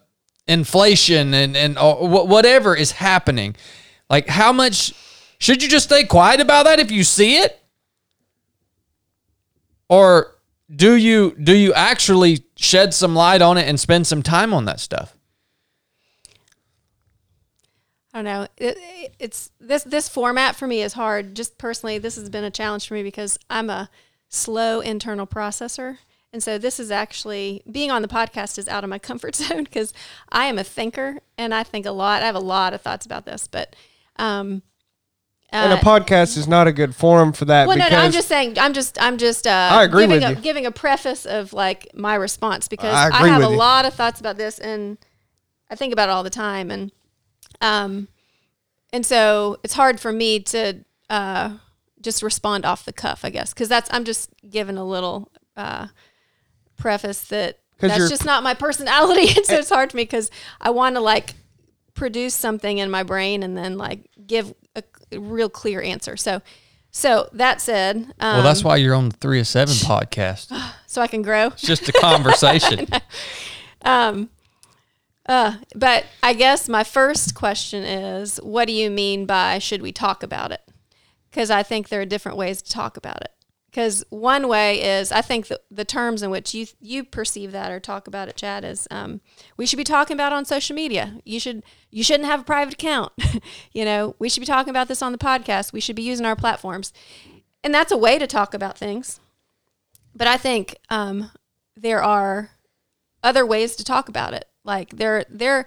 [0.48, 3.56] inflation and and or whatever is happening.
[4.10, 4.94] Like how much
[5.40, 7.60] should you just stay quiet about that if you see it?
[9.90, 10.36] Or
[10.74, 14.66] do you do you actually shed some light on it and spend some time on
[14.66, 15.16] that stuff
[18.16, 18.48] I don't know.
[18.56, 21.36] It, it- it's this this format for me is hard.
[21.36, 23.90] Just personally, this has been a challenge for me because I'm a
[24.30, 25.98] slow internal processor,
[26.32, 29.66] and so this is actually being on the podcast is out of my comfort zone
[29.66, 29.94] because
[30.30, 32.24] I am a thinker and I think a lot.
[32.24, 33.76] I have a lot of thoughts about this, but
[34.16, 34.62] um,
[35.50, 38.06] and uh, a podcast is not a good forum for that well, no, because no,
[38.06, 38.58] I'm just saying.
[38.58, 39.46] I'm just, I'm just.
[39.46, 40.42] Uh, I agree giving with a, you.
[40.42, 43.58] Giving a preface of like my response because I I, have a you.
[43.58, 44.98] lot of thoughts about this, and
[45.70, 46.92] I think about it all the time, and
[47.62, 48.08] um,
[48.94, 51.52] and so it's hard for me to uh
[52.02, 55.88] just respond off the cuff, I guess, because that's I'm just giving a little uh
[56.78, 60.70] preface that that's just not my personality, and so it's hard for me because I
[60.70, 61.34] want to like
[61.94, 66.18] produce something in my brain and then like give a, a real clear answer.
[66.18, 66.42] So,
[66.92, 70.54] so that said, um, well that's why you're on the 3 of 7 podcast
[70.88, 71.48] so I can grow.
[71.48, 72.88] it's just a conversation
[75.28, 80.24] But I guess my first question is, what do you mean by should we talk
[80.24, 80.62] about it?
[81.30, 83.32] Because I think there are different ways to talk about it.
[83.70, 87.74] Because one way is, I think the, the terms in which you you perceive that
[87.74, 89.20] or talk about it, Chad, is um,
[89.58, 91.20] we should be talking about it on social media.
[91.26, 91.62] You should
[91.92, 93.12] you shouldn't have a private account.
[93.74, 95.74] you know, we should be talking about this on the podcast.
[95.74, 96.94] We should be using our platforms,
[97.66, 99.20] and that's a way to talk about things.
[100.16, 101.32] But I think um,
[101.76, 102.52] there are
[103.24, 104.48] other ways to talk about it.
[104.66, 105.66] Like there there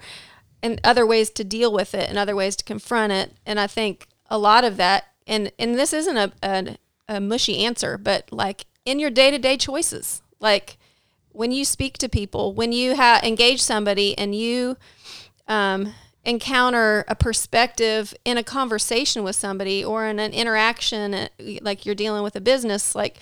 [0.61, 3.33] and other ways to deal with it and other ways to confront it.
[3.45, 7.65] And I think a lot of that and and this isn't a a, a mushy
[7.65, 10.77] answer, but like in your day to day choices, like
[11.31, 14.77] when you speak to people, when you ha- engage somebody and you
[15.47, 15.93] um,
[16.25, 21.27] encounter a perspective in a conversation with somebody or in an interaction, uh,
[21.61, 23.19] like you're dealing with a business, like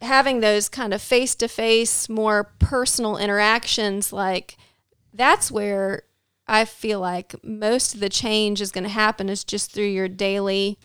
[0.00, 4.56] having those kind of face to face, more personal interactions, like
[5.12, 6.02] that's where
[6.46, 10.08] I feel like most of the change is going to happen is just through your
[10.08, 10.78] daily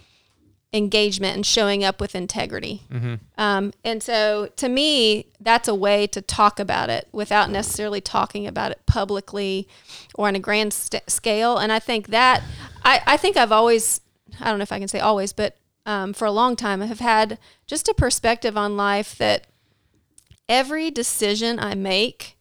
[0.74, 2.84] engagement and showing up with integrity.
[3.38, 8.46] Um, and so to me, that's a way to talk about it without necessarily talking
[8.46, 9.68] about it publicly
[10.16, 11.58] or on a grand st- scale.
[11.58, 12.44] And I think that,
[12.84, 14.02] I, I think I've always,
[14.42, 16.88] I don't know if I can say always, but um, for a long time, I
[16.88, 19.48] have had just a perspective on life that
[20.50, 22.38] every decision I make,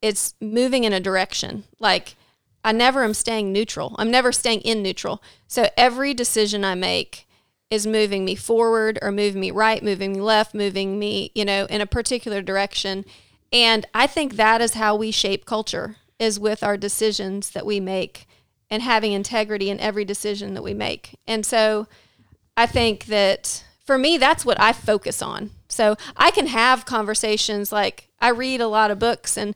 [0.00, 1.64] it's moving in a direction.
[1.78, 2.16] Like
[2.64, 3.94] I never am staying neutral.
[3.98, 5.22] I'm never staying in neutral.
[5.46, 7.26] So every decision I make
[7.70, 11.64] is moving me forward or moving me right, moving me left, moving me, you know,
[11.70, 13.04] in a particular direction.
[13.50, 17.80] And I think that is how we shape culture is with our decisions that we
[17.80, 18.26] make
[18.70, 21.18] and having integrity in every decision that we make.
[21.26, 21.86] And so
[22.56, 25.50] I think that for me, that's what I focus on.
[25.68, 29.54] So I can have conversations like I read a lot of books and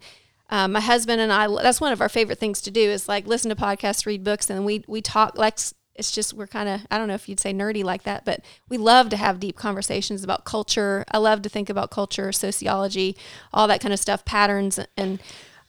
[0.48, 3.26] um, my husband and I, that's one of our favorite things to do is like
[3.26, 5.58] listen to podcasts, read books, and we, we talk like
[5.96, 8.44] it's just we're kind of I don't know if you'd say nerdy like that, but
[8.68, 11.04] we love to have deep conversations about culture.
[11.10, 13.16] I love to think about culture, sociology,
[13.52, 15.20] all that kind of stuff, patterns, and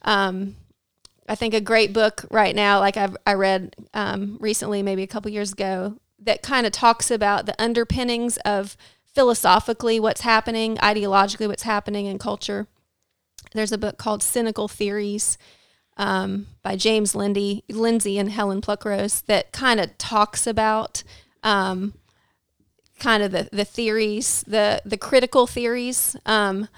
[0.02, 0.56] um,
[1.28, 5.08] I think a great book right now, like I've I read um, recently, maybe a
[5.08, 8.76] couple years ago, that kind of talks about the underpinnings of
[9.14, 12.66] philosophically what's happening, ideologically what's happening in culture.
[13.52, 15.38] There's a book called Cynical Theories
[15.96, 21.02] um, by James Lindy, Lindsay and Helen Pluckrose that kind of talks about
[21.42, 21.94] um,
[22.98, 26.16] kind of the, the theories, the the critical theories.
[26.26, 26.68] Um,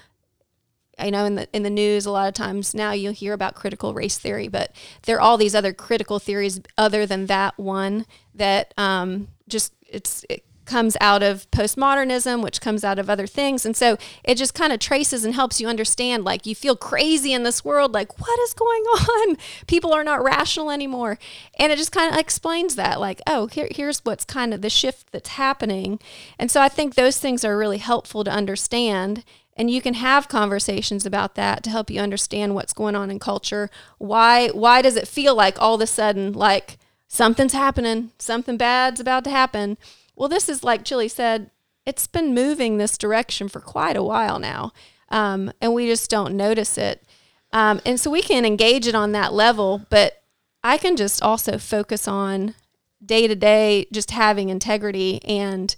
[1.01, 3.55] I know in the in the news a lot of times now you'll hear about
[3.55, 8.05] critical race theory, but there are all these other critical theories other than that one
[8.35, 13.65] that um, just it's it comes out of postmodernism, which comes out of other things.
[13.65, 17.33] And so it just kind of traces and helps you understand like you feel crazy
[17.33, 19.37] in this world, like what is going on?
[19.67, 21.19] People are not rational anymore.
[21.59, 24.69] And it just kind of explains that, like, oh, here, here's what's kind of the
[24.69, 25.99] shift that's happening.
[26.39, 29.25] And so I think those things are really helpful to understand.
[29.55, 33.19] And you can have conversations about that to help you understand what's going on in
[33.19, 33.69] culture.
[33.97, 38.99] Why why does it feel like all of a sudden like something's happening, something bad's
[38.99, 39.77] about to happen?
[40.15, 41.51] Well, this is like Chili said,
[41.85, 44.71] it's been moving this direction for quite a while now,
[45.09, 47.03] um, and we just don't notice it.
[47.51, 50.23] Um, and so we can engage it on that level, but
[50.63, 52.55] I can just also focus on
[53.03, 55.75] day to day, just having integrity and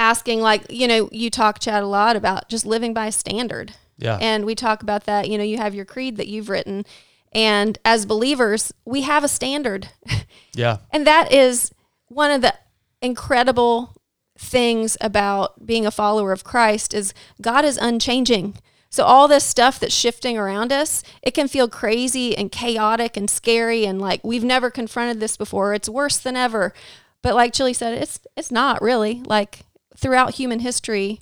[0.00, 3.74] asking, like, you know, you talk, Chad, a lot about just living by a standard.
[3.98, 4.16] Yeah.
[4.20, 5.28] And we talk about that.
[5.28, 6.86] You know, you have your creed that you've written.
[7.32, 9.90] And as believers, we have a standard.
[10.52, 10.78] Yeah.
[10.90, 11.70] And that is
[12.08, 12.52] one of the
[13.00, 13.94] incredible
[14.36, 18.56] things about being a follower of Christ is God is unchanging.
[18.90, 23.30] So all this stuff that's shifting around us, it can feel crazy and chaotic and
[23.30, 25.72] scary and like we've never confronted this before.
[25.72, 26.74] It's worse than ever.
[27.22, 29.22] But like Chili said, it's it's not really.
[29.24, 29.60] Like
[30.00, 31.20] throughout human history,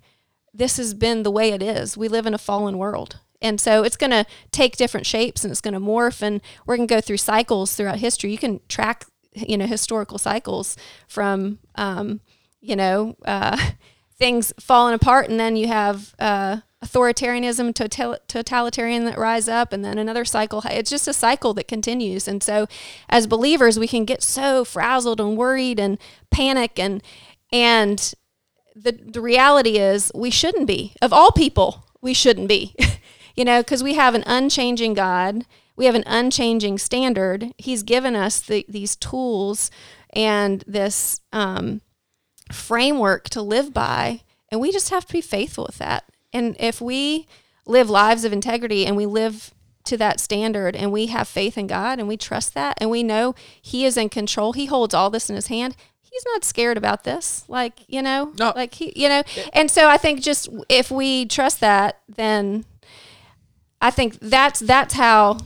[0.54, 1.96] this has been the way it is.
[1.96, 3.20] We live in a fallen world.
[3.40, 6.76] And so it's going to take different shapes and it's going to morph and we're
[6.76, 8.32] going to go through cycles throughout history.
[8.32, 9.04] You can track
[9.46, 12.20] you know historical cycles from um,
[12.60, 13.56] you know uh,
[14.18, 19.84] things falling apart and then you have uh, authoritarianism total- totalitarian that rise up and
[19.84, 22.66] then another cycle it's just a cycle that continues and so
[23.08, 25.98] as believers we can get so frazzled and worried and
[26.30, 27.02] panic and
[27.52, 28.14] and
[28.80, 32.74] the, the reality is we shouldn't be of all people we shouldn't be
[33.34, 35.44] you know because we have an unchanging god
[35.78, 37.52] we have an unchanging standard.
[37.56, 39.70] He's given us the, these tools
[40.12, 41.82] and this um,
[42.52, 46.02] framework to live by, and we just have to be faithful with that.
[46.32, 47.28] And if we
[47.64, 51.68] live lives of integrity and we live to that standard and we have faith in
[51.68, 55.10] God and we trust that and we know He is in control, He holds all
[55.10, 55.76] this in His hand.
[56.10, 57.44] He's not scared about this.
[57.48, 58.52] Like, you know, No.
[58.56, 62.64] like he, you know, and so I think just if we trust that, then
[63.80, 65.38] I think that's that's how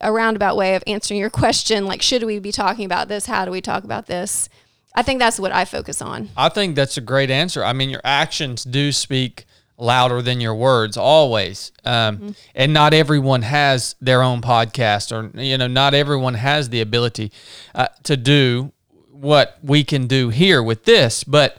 [0.00, 3.44] a roundabout way of answering your question like should we be talking about this how
[3.44, 4.48] do we talk about this
[4.96, 7.64] i think that's what i focus on I think that's a great answer.
[7.64, 9.46] I mean, your actions do speak
[9.78, 11.72] louder than your words always.
[11.84, 16.80] Um, And not everyone has their own podcast, or you know, not everyone has the
[16.80, 17.32] ability
[17.74, 18.72] uh, to do
[19.14, 21.24] what we can do here with this.
[21.24, 21.56] But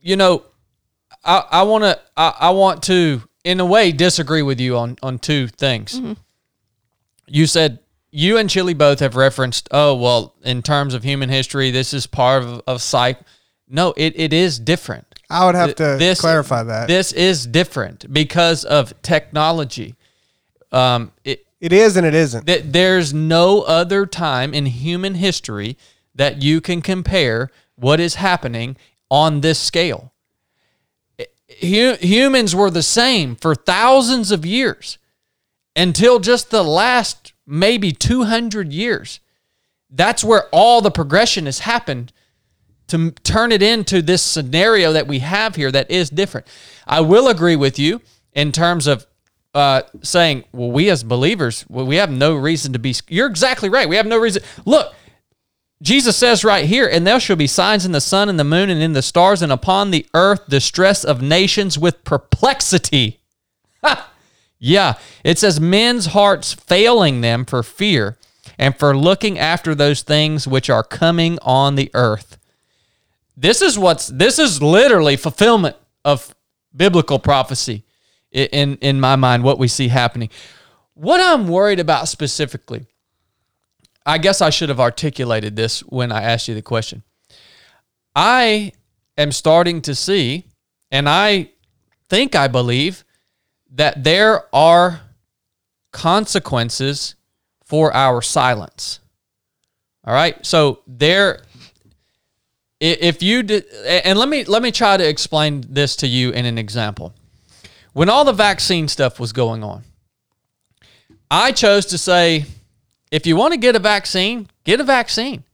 [0.00, 0.44] you know,
[1.24, 4.96] I, I want to I, I want to in a way disagree with you on
[5.02, 6.00] on two things.
[7.26, 11.70] You said you and Chili both have referenced, oh well, in terms of human history,
[11.70, 13.18] this is part of of psych.
[13.68, 15.06] No, it, it is different.
[15.28, 16.86] I would have to This- clarify that.
[16.86, 19.96] This is different because of technology.
[20.70, 22.46] Um, it, it is and it isn't.
[22.46, 25.76] that there's no other time in human history
[26.16, 28.76] that you can compare what is happening
[29.10, 30.12] on this scale.
[31.48, 34.98] Humans were the same for thousands of years
[35.76, 39.20] until just the last maybe 200 years.
[39.88, 42.12] That's where all the progression has happened
[42.88, 46.46] to turn it into this scenario that we have here that is different.
[46.86, 48.00] I will agree with you
[48.32, 49.06] in terms of
[49.54, 52.94] uh, saying, well, we as believers, well, we have no reason to be.
[53.08, 53.88] You're exactly right.
[53.88, 54.42] We have no reason.
[54.64, 54.94] Look,
[55.82, 58.70] Jesus says right here, and there shall be signs in the sun and the moon
[58.70, 63.20] and in the stars and upon the earth distress of nations with perplexity.
[64.58, 68.16] Yeah, it says men's hearts failing them for fear
[68.58, 72.38] and for looking after those things which are coming on the earth.
[73.36, 76.34] This is what's this is literally fulfillment of
[76.74, 77.84] biblical prophecy
[78.32, 80.30] in in my mind what we see happening.
[80.94, 82.86] What I'm worried about specifically
[84.06, 87.02] I guess I should have articulated this when I asked you the question.
[88.14, 88.72] I
[89.18, 90.46] am starting to see,
[90.90, 91.50] and I
[92.08, 93.04] think I believe
[93.72, 95.00] that there are
[95.90, 97.16] consequences
[97.64, 99.00] for our silence.
[100.04, 100.44] All right.
[100.46, 101.42] So there,
[102.80, 106.46] if you did, and let me let me try to explain this to you in
[106.46, 107.12] an example.
[107.92, 109.82] When all the vaccine stuff was going on,
[111.30, 112.44] I chose to say,
[113.10, 115.44] if you want to get a vaccine, get a vaccine.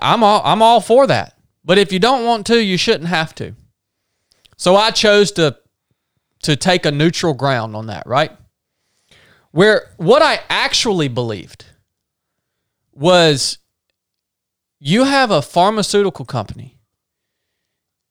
[0.00, 1.36] I'm all I'm all for that.
[1.64, 3.54] But if you don't want to, you shouldn't have to.
[4.56, 5.56] So I chose to
[6.42, 8.32] to take a neutral ground on that, right?
[9.50, 11.66] Where what I actually believed
[12.92, 13.58] was
[14.78, 16.78] you have a pharmaceutical company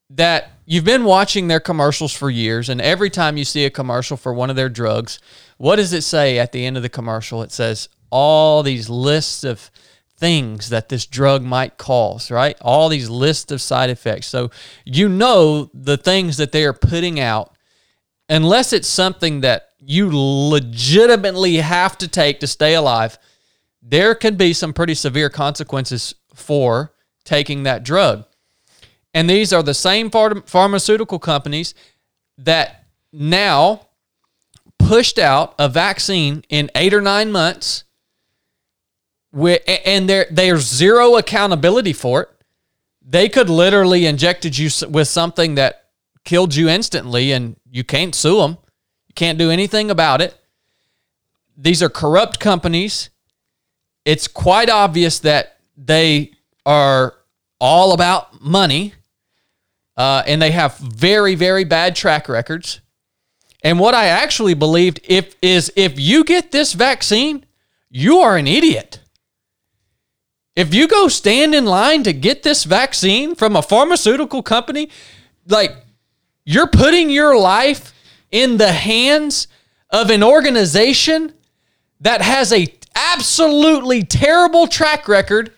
[0.09, 4.17] that you've been watching their commercials for years, and every time you see a commercial
[4.17, 5.19] for one of their drugs,
[5.57, 7.41] what does it say at the end of the commercial?
[7.41, 9.71] It says all these lists of
[10.17, 12.57] things that this drug might cause, right?
[12.61, 14.27] All these lists of side effects.
[14.27, 14.51] So
[14.85, 17.55] you know the things that they are putting out,
[18.27, 23.17] unless it's something that you legitimately have to take to stay alive,
[23.81, 26.91] there could be some pretty severe consequences for
[27.23, 28.25] taking that drug.
[29.13, 31.73] And these are the same phar- pharmaceutical companies
[32.37, 33.87] that now
[34.77, 37.83] pushed out a vaccine in eight or nine months,
[39.33, 42.29] and there there's zero accountability for it.
[43.01, 45.85] They could literally injected you with something that
[46.25, 48.57] killed you instantly, and you can't sue them.
[49.07, 50.35] You can't do anything about it.
[51.57, 53.09] These are corrupt companies.
[54.05, 56.31] It's quite obvious that they
[56.65, 57.15] are
[57.59, 58.93] all about money
[59.97, 62.79] uh, and they have very very bad track records
[63.63, 67.45] and what i actually believed if is if you get this vaccine
[67.89, 68.99] you are an idiot
[70.59, 74.89] if you go stand in line to get this vaccine from a pharmaceutical company
[75.47, 75.71] like
[76.43, 77.93] you're putting your life
[78.29, 79.47] in the hands
[79.89, 81.33] of an organization
[82.01, 85.53] that has a absolutely terrible track record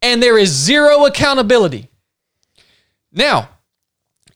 [0.00, 1.90] and there is zero accountability.
[3.12, 3.50] Now,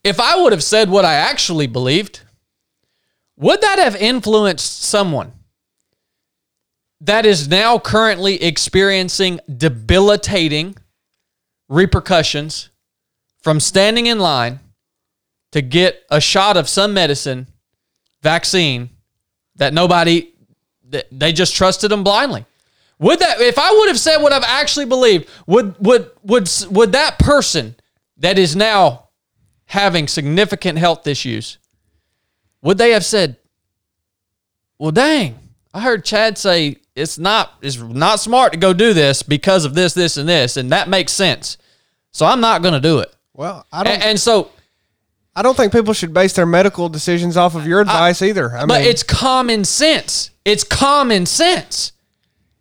[0.03, 2.21] if I would have said what I actually believed,
[3.35, 5.31] would that have influenced someone
[7.01, 10.75] that is now currently experiencing debilitating
[11.67, 12.69] repercussions
[13.41, 14.59] from standing in line
[15.51, 17.47] to get a shot of some medicine,
[18.21, 18.89] vaccine
[19.55, 20.31] that nobody,
[21.11, 22.45] they just trusted them blindly?
[22.99, 26.91] Would that if I would have said what I've actually believed, would would would would
[26.91, 27.75] that person
[28.17, 29.09] that is now
[29.65, 31.57] having significant health issues,
[32.61, 33.37] would they have said,
[34.77, 35.39] "Well, dang,
[35.73, 39.73] I heard Chad say it's not it's not smart to go do this because of
[39.73, 41.57] this, this, and this, and that makes sense.
[42.11, 43.93] So I'm not going to do it." Well, I don't.
[43.93, 44.51] And, and so,
[45.35, 48.55] I don't think people should base their medical decisions off of your advice either.
[48.55, 50.31] I but mean, it's common sense.
[50.45, 51.93] It's common sense.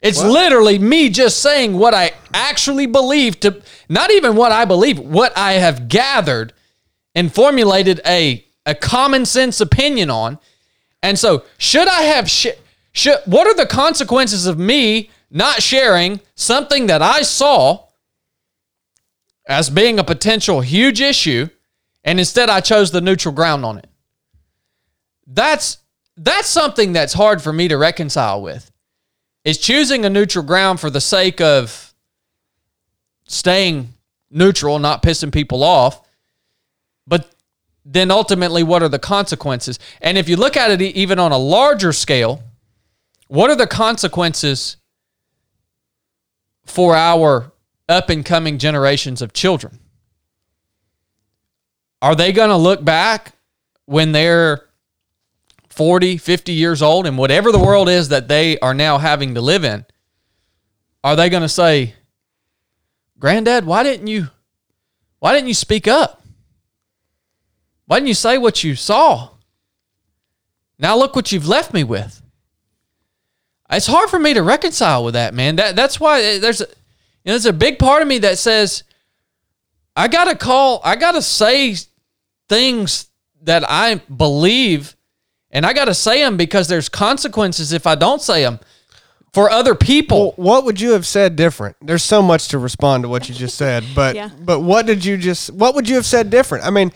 [0.03, 4.99] It's literally me just saying what I actually believe to not even what I believe,
[4.99, 6.55] what I have gathered
[7.15, 10.39] and formulated a a common sense opinion on.
[11.03, 12.49] And so, should I have sh-
[12.93, 17.87] should what are the consequences of me not sharing something that I saw
[19.47, 21.49] as being a potential huge issue
[22.05, 23.89] and instead I chose the neutral ground on it?
[25.27, 25.79] That's
[26.17, 28.71] that's something that's hard for me to reconcile with
[29.45, 31.95] is choosing a neutral ground for the sake of
[33.27, 33.95] staying
[34.31, 36.07] neutral, not pissing people off.
[37.07, 37.33] But
[37.85, 39.79] then ultimately, what are the consequences?
[40.01, 42.43] And if you look at it even on a larger scale,
[43.31, 44.77] what are the consequences
[46.67, 47.53] for our
[47.89, 49.79] up and coming generations of children?
[52.03, 53.35] Are they going to look back
[53.85, 54.67] when they're
[55.69, 59.41] 40, 50 years old and whatever the world is that they are now having to
[59.41, 59.87] live in,
[61.05, 61.95] are they going to say,
[63.21, 64.29] "Granddad, why didn't you
[65.21, 66.21] why didn't you speak up?
[67.87, 69.31] Why didn't you say what you saw?
[70.81, 72.21] Now look what you've left me with."
[73.71, 75.57] It's hard for me to reconcile with that, man.
[75.57, 78.39] That that's why eh, there's a you know, there's a big part of me that
[78.39, 78.83] says
[79.97, 81.77] I got to call, I got to say
[82.49, 83.09] things
[83.43, 84.97] that I believe
[85.51, 88.61] and I got to say them because there's consequences if I don't say them
[89.33, 90.35] for other people.
[90.37, 91.77] Well, what would you have said different?
[91.81, 94.31] There's so much to respond to what you just said, but Yeah.
[94.41, 96.65] but what did you just what would you have said different?
[96.65, 96.93] I mean,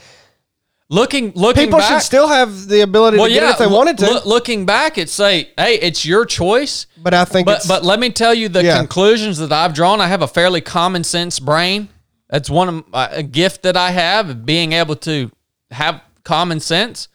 [0.94, 3.58] looking looking People back, should still have the ability well, to get yeah, it if
[3.58, 4.06] they wanted to.
[4.06, 6.86] loo- looking back, it's say, hey, it's your choice.
[6.96, 8.78] but I think But it's, but let me tell you the Yeah.
[8.78, 10.00] conclusions that I've drawn.
[10.00, 11.88] I have a fairly common sense brain.
[12.30, 15.30] That's one of my, uh, a gift that I have of being able to
[15.70, 17.08] have common sense.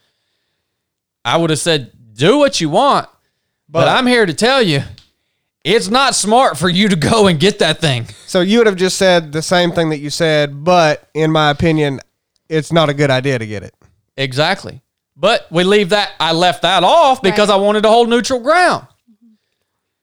[1.25, 3.07] I would have said, do what you want,
[3.67, 4.83] but, But- I'm here to tell you,
[5.63, 8.07] it's not smart for you to go and get that thing.
[8.27, 11.49] so you would have just said the same thing that you said, but in my
[11.49, 11.99] opinion,
[12.49, 13.73] it's not a good idea to get it.
[14.17, 14.81] Exactly.
[15.15, 16.11] But we leave that.
[16.19, 17.55] I left that off because Right.
[17.55, 18.87] I wanted to hold neutral ground.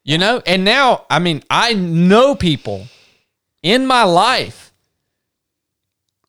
[0.05, 2.87] You know, and now, I mean, I know people
[3.63, 4.73] in my life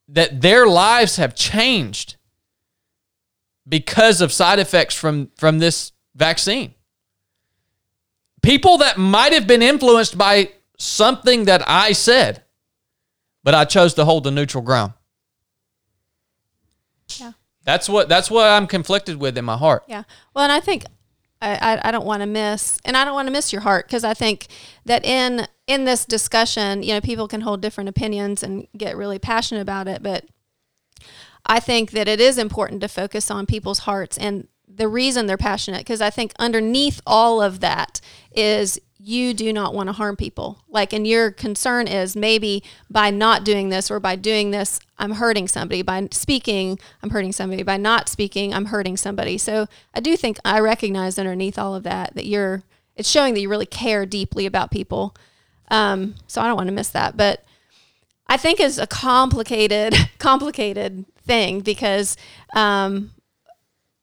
[0.07, 2.15] that their lives have changed
[3.67, 6.73] because of side effects from from this vaccine.
[8.41, 12.43] People that might have been influenced by something that I said,
[13.43, 14.93] but I chose to hold the neutral ground.
[17.19, 17.33] Yeah.
[17.63, 19.83] That's what that's what I'm conflicted with in my heart.
[19.87, 20.03] Yeah.
[20.33, 20.85] Well, and I think
[21.41, 23.87] I, I, I don't want to miss, and I don't want to miss your heart
[23.87, 24.47] because I think
[24.85, 29.19] that in in this discussion, you know, people can hold different opinions and get really
[29.19, 30.25] passionate about it, but
[31.45, 35.37] I think that it is important to focus on people's hearts and the reason they're
[35.37, 38.01] passionate because I think underneath all of that
[38.31, 40.61] is you do not want to harm people.
[40.67, 45.13] Like, and your concern is maybe by not doing this or by doing this, I'm
[45.13, 45.81] hurting somebody.
[45.81, 47.63] By speaking, I'm hurting somebody.
[47.63, 49.37] By not speaking, I'm hurting somebody.
[49.37, 52.63] So I do think I recognize underneath all of that that you're,
[52.97, 55.15] it's showing that you really care deeply about people.
[55.71, 57.15] Um, so I don't want to miss that.
[57.15, 57.45] But
[58.27, 62.17] I think is a complicated, complicated thing because,
[62.53, 63.11] um,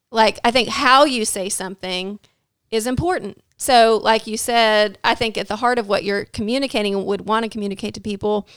[0.09, 2.17] like, I think how you say something
[2.71, 3.43] is important.
[3.57, 7.21] So, like you said, I think at the heart of what you're communicating and would
[7.21, 8.47] want to communicate to people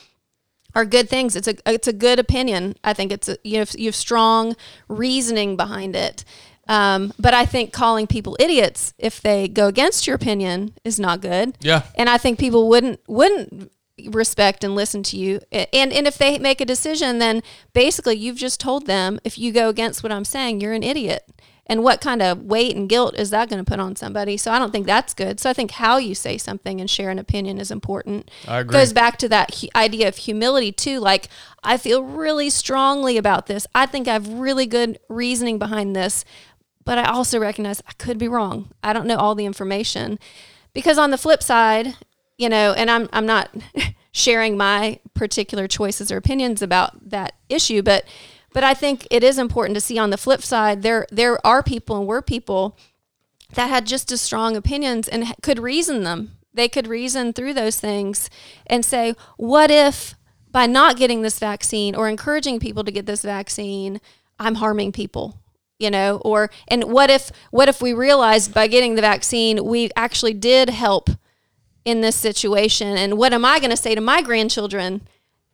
[0.75, 1.35] are good things.
[1.35, 2.75] It's a it's a good opinion.
[2.83, 4.55] I think it's a, you have you have strong
[4.87, 6.23] reasoning behind it.
[6.67, 11.19] Um, but I think calling people idiots if they go against your opinion is not
[11.19, 11.57] good.
[11.59, 11.83] Yeah.
[11.95, 13.71] And I think people wouldn't wouldn't
[14.07, 15.39] respect and listen to you.
[15.51, 17.41] And and if they make a decision, then
[17.73, 21.23] basically you've just told them if you go against what I'm saying, you're an idiot.
[21.69, 24.37] And what kind of weight and guilt is that going to put on somebody?
[24.37, 25.39] So I don't think that's good.
[25.39, 28.31] So I think how you say something and share an opinion is important.
[28.47, 28.73] I agree.
[28.73, 30.99] Goes back to that hu- idea of humility too.
[30.99, 31.29] Like
[31.63, 33.67] I feel really strongly about this.
[33.75, 36.25] I think I have really good reasoning behind this,
[36.85, 38.71] but I also recognize I could be wrong.
[38.81, 40.17] I don't know all the information.
[40.73, 41.95] Because on the flip side,
[42.39, 43.53] you know, and I'm I'm not
[44.11, 48.05] sharing my particular choices or opinions about that issue, but
[48.53, 51.63] but I think it is important to see on the flip side there there are
[51.63, 52.77] people and were people
[53.53, 56.37] that had just as strong opinions and could reason them.
[56.53, 58.29] They could reason through those things
[58.67, 60.15] and say, what if
[60.51, 64.01] by not getting this vaccine or encouraging people to get this vaccine,
[64.39, 65.39] I'm harming people?
[65.77, 69.89] You know, or and what if what if we realized by getting the vaccine we
[69.95, 71.09] actually did help
[71.85, 75.07] in this situation and what am I going to say to my grandchildren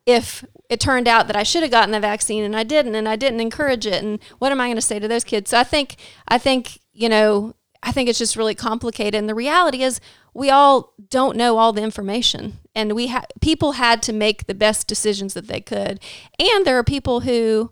[0.06, 3.10] if it turned out that I should have gotten the vaccine and I didn't and
[3.10, 5.52] I didn't encourage it and what am I going to say to those kids?
[5.52, 5.96] So I think
[6.28, 10.00] I think you know I think it's just really complicated and the reality is
[10.34, 14.56] we all don't know all the information and we ha- people had to make the
[14.56, 16.00] best decisions that they could
[16.40, 17.72] and there are people who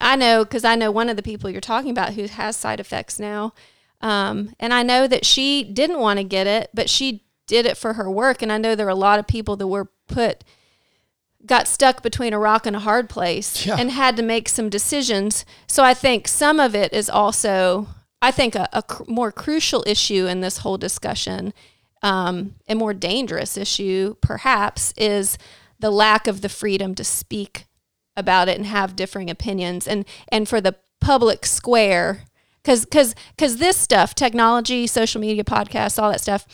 [0.00, 2.80] I know because I know one of the people you're talking about who has side
[2.80, 3.52] effects now
[4.00, 7.76] um, and I know that she didn't want to get it but she did it
[7.76, 10.42] for her work and I know there are a lot of people that were put
[11.46, 13.76] got stuck between a rock and a hard place Yeah.
[13.78, 15.44] and had to make some decisions.
[15.66, 17.88] So I think some of it is also,
[18.20, 21.52] I think, a, a cr- more crucial issue in this whole discussion,
[22.02, 25.38] um, a more dangerous issue perhaps, is
[25.78, 27.64] the lack of the freedom to speak
[28.16, 32.24] about it and have differing opinions, and and for the public square,
[32.62, 36.46] because because because this stuff, technology, social media, podcasts, all that stuff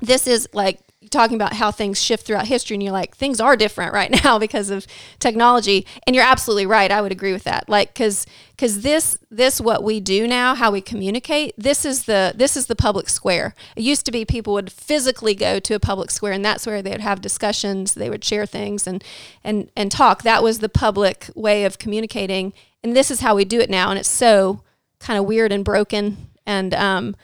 [0.00, 0.78] this is like
[1.10, 4.38] talking about how things shift throughout history and you're like things are different right now
[4.38, 4.86] because of
[5.18, 5.86] technology.
[6.06, 6.90] And you're absolutely right.
[6.90, 7.68] I would agree with that.
[7.68, 12.32] Like because because this this what we do now how we communicate this is the
[12.34, 13.54] this is the public square.
[13.76, 16.82] It used to be people would physically go to a public square and that's where
[16.82, 19.02] they would have discussions they would share things and
[19.44, 20.22] and and talk.
[20.22, 22.52] That was the public way of communicating
[22.82, 24.62] and this is how we do it now and it's so
[24.98, 26.30] kind of weird and broken.
[26.46, 27.16] And um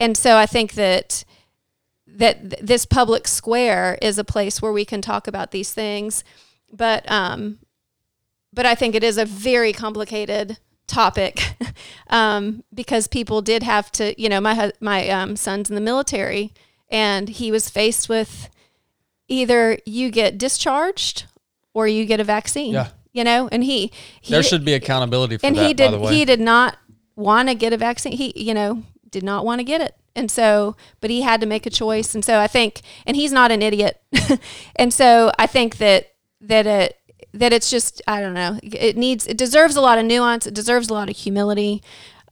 [0.00, 1.24] and so i think that
[2.16, 6.24] that th- this public square is a place where we can talk about these things
[6.72, 7.58] but um
[8.52, 11.54] but i think it is a very complicated topic
[12.08, 16.52] um because people did have to you know my my um son's in the military
[16.90, 18.48] and he was faced with
[19.28, 21.24] either you get discharged
[21.72, 22.88] or you get a vaccine Yeah.
[23.12, 25.66] you know, and he, he There should be accountability for and that.
[25.68, 26.76] he by the did he did not
[27.14, 30.30] want to get a vaccine he you know did not want to get it and
[30.30, 32.14] so but he had to make a choice.
[32.14, 34.00] And so i think and he's not an idiot.
[34.76, 36.96] And so i think that that it
[37.34, 40.46] that it's just i don't know it needs it deserves a lot of nuance.
[40.46, 41.82] It deserves a lot of humility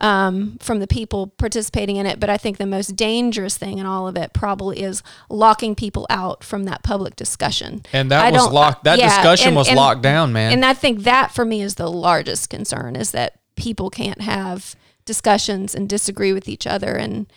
[0.01, 2.19] um, from the people participating in it.
[2.19, 6.07] But i think the most dangerous thing in all of it probably is locking people
[6.09, 7.83] out from that public discussion.
[7.93, 10.51] And that I was locked- that discussion and- was and- locked down, man.
[10.53, 14.75] and I think that for me is the largest concern is that people can't have
[15.05, 17.27] discussions and disagree with each other and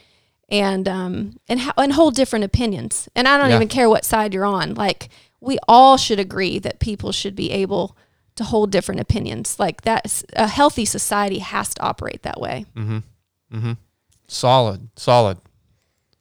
[0.52, 3.08] and um and ho- and hold different opinions.
[3.16, 3.56] And I don't Yeah.
[3.56, 4.74] even care what side you're on.
[4.74, 5.08] Like
[5.40, 7.96] we all should agree that people should be able
[8.36, 9.58] to hold different opinions.
[9.58, 12.66] Like that's a healthy society has to operate that way.
[12.76, 12.98] Mm-hmm.
[13.52, 13.72] Mm-hmm.
[14.28, 15.38] Solid, solid.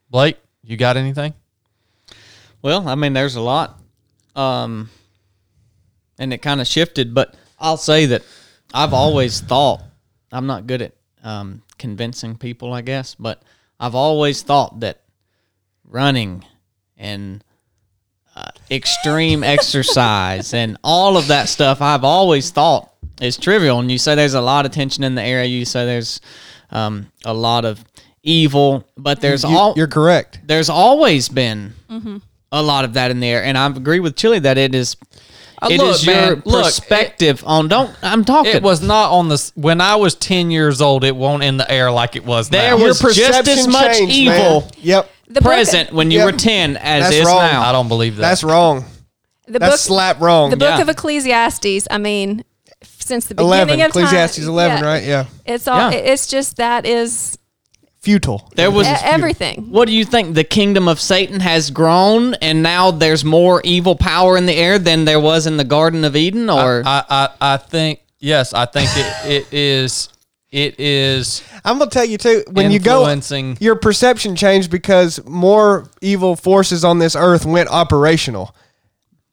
[0.09, 1.33] Blake, you got anything?
[2.61, 3.79] Well, I mean, there's a lot,
[4.35, 4.89] um,
[6.19, 7.13] and it kind of shifted.
[7.13, 8.23] But I'll say that
[8.73, 9.81] I've always thought
[10.31, 13.41] I'm not good at um, convincing people, I guess, but
[13.81, 15.01] I've always thought that
[15.89, 16.45] running
[16.97, 17.43] and
[18.35, 23.79] uh, extreme exercise and all of that stuff, I've always thought is trivial.
[23.79, 25.45] And you say there's a lot of tension in the area.
[25.47, 26.21] You say there's
[26.69, 27.83] um, a lot of
[28.23, 30.39] evil, but there's You- all you're correct.
[30.45, 31.73] there's always been
[32.53, 34.95] a lot of that in there, and I agree with Chili that it is.
[35.63, 37.67] Uh, it look, is your look, perspective on.
[37.67, 38.55] Don't I'm talking.
[38.55, 41.03] It was not on the when I was ten years old.
[41.03, 42.83] It won't in the air like it was There now.
[42.83, 44.71] was just as much changed, evil man.
[44.79, 45.11] Yep.
[45.27, 46.25] The book- present when you Yep.
[46.25, 47.41] were ten as That's is wrong.
[47.43, 47.61] now.
[47.61, 48.21] I don't believe that.
[48.21, 48.85] That's wrong.
[49.47, 50.49] The That's book slap wrong.
[50.49, 50.81] the book Yeah.
[50.81, 52.43] of Ecclesiastes, I mean,
[52.99, 53.73] since the beginning 11.
[53.73, 55.03] of time, Ecclesiastes 11, yeah, right?
[55.03, 55.25] Yeah.
[55.45, 55.97] It's all Yeah.
[55.97, 57.37] it's just that is
[58.01, 58.49] Futile.
[58.55, 59.69] There was e- everything.
[59.69, 60.33] What do you think?
[60.33, 64.79] The kingdom of Satan has grown, and now there's more evil power in the air
[64.79, 68.53] than there was in the Garden of Eden, or I, I, I think yes.
[68.55, 70.09] I think it, it is.
[70.51, 72.43] It is I'm gonna tell you too.
[72.51, 73.57] When you go, influencing.
[73.61, 78.53] your perception changed because more evil forces on this earth went operational,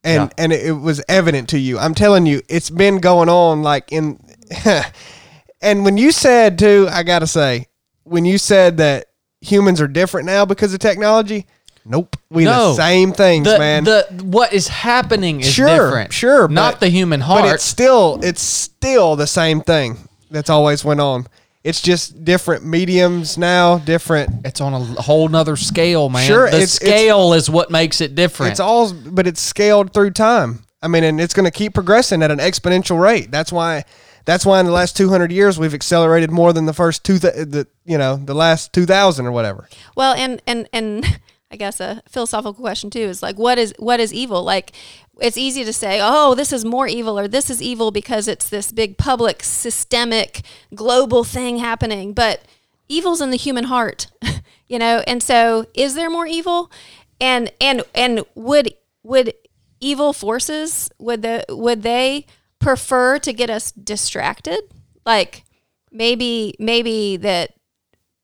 [0.04, 0.44] and Yeah.
[0.44, 1.78] and it, it was evident to you.
[1.78, 4.20] I'm telling you, it's been going on like in.
[5.62, 7.66] and when you said too, I gotta say,
[8.08, 9.06] when you said that
[9.40, 11.46] humans are different now because of technology,
[11.84, 12.70] nope, we No.
[12.70, 13.84] the same things, the, man.
[13.84, 16.12] the what is happening is sure, different.
[16.12, 17.44] sure, not but- the human heart.
[17.44, 21.26] But it's still it's still the same thing that's always went on.
[21.64, 24.46] It's just different mediums now, different.
[24.46, 26.26] It's on a whole nother scale, man.
[26.26, 28.52] Sure, the it's- it's- scale is what makes it different.
[28.52, 30.64] It's all, but it's scaled through time.
[30.80, 33.30] I mean, and it's going to keep progressing at an exponential rate.
[33.32, 33.84] That's why.
[34.28, 37.32] That's why in the last 200 years we've accelerated more than the first two, th-
[37.34, 39.70] the you know, the last 2000 or whatever.
[39.96, 41.18] Well, and and and
[41.50, 44.42] I guess a philosophical question too is like, what is what is evil?
[44.42, 44.72] Like,
[45.18, 48.50] it's easy to say, oh, this is more evil, or this is evil because it's
[48.50, 50.42] this big public, systemic,
[50.74, 52.12] global thing happening.
[52.12, 52.42] But
[52.86, 54.08] evil's in the human heart,
[54.66, 55.02] you know.
[55.06, 56.70] And so, is there more evil?
[57.18, 59.32] And and and would would
[59.80, 62.26] evil forces would the would they
[62.58, 64.60] prefer to get us distracted?
[65.04, 65.44] Like
[65.90, 67.54] maybe maybe that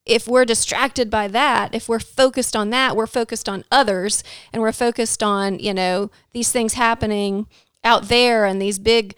[0.07, 4.22] if we're distracted by that, if we're focused on that, we're focused on others
[4.53, 7.47] and we're focused on, you know, these things happening
[7.82, 9.14] out there and these big,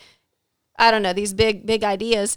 [0.79, 2.37] I don't know, these big, big ideas.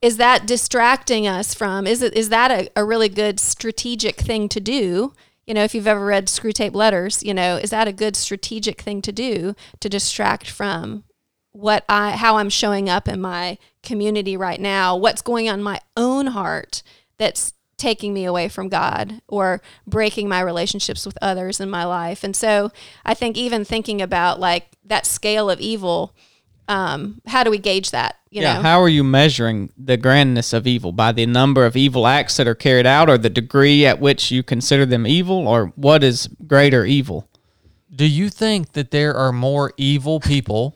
[0.00, 4.48] Is that distracting us from, is it, is that a, a really good strategic thing
[4.50, 5.12] to do?
[5.46, 8.80] You know, if you've ever read Screwtape Letters, you know, is that a good strategic
[8.80, 11.04] thing to do to distract from
[11.56, 15.64] what I how I'm showing up in my community right now, what's going on in
[15.64, 16.82] my own heart
[17.18, 22.24] that's taking me away from God or breaking my relationships with others in my life.
[22.24, 22.72] And so
[23.04, 26.14] I think even thinking about like that scale of evil,
[26.68, 28.16] um, how do we gauge that?
[28.30, 31.76] You yeah, know, how are you measuring the grandness of evil by the number of
[31.76, 35.48] evil acts that are carried out, or the degree at which you consider them evil,
[35.48, 37.30] or what is greater evil?
[37.94, 40.75] Do you think that there are more evil people?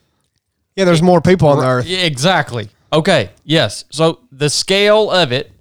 [0.80, 1.86] Yeah, there's more people on the earth.
[1.86, 2.70] Yeah, exactly.
[2.90, 3.30] Okay.
[3.44, 3.84] Yes.
[3.90, 5.52] So the scale of it,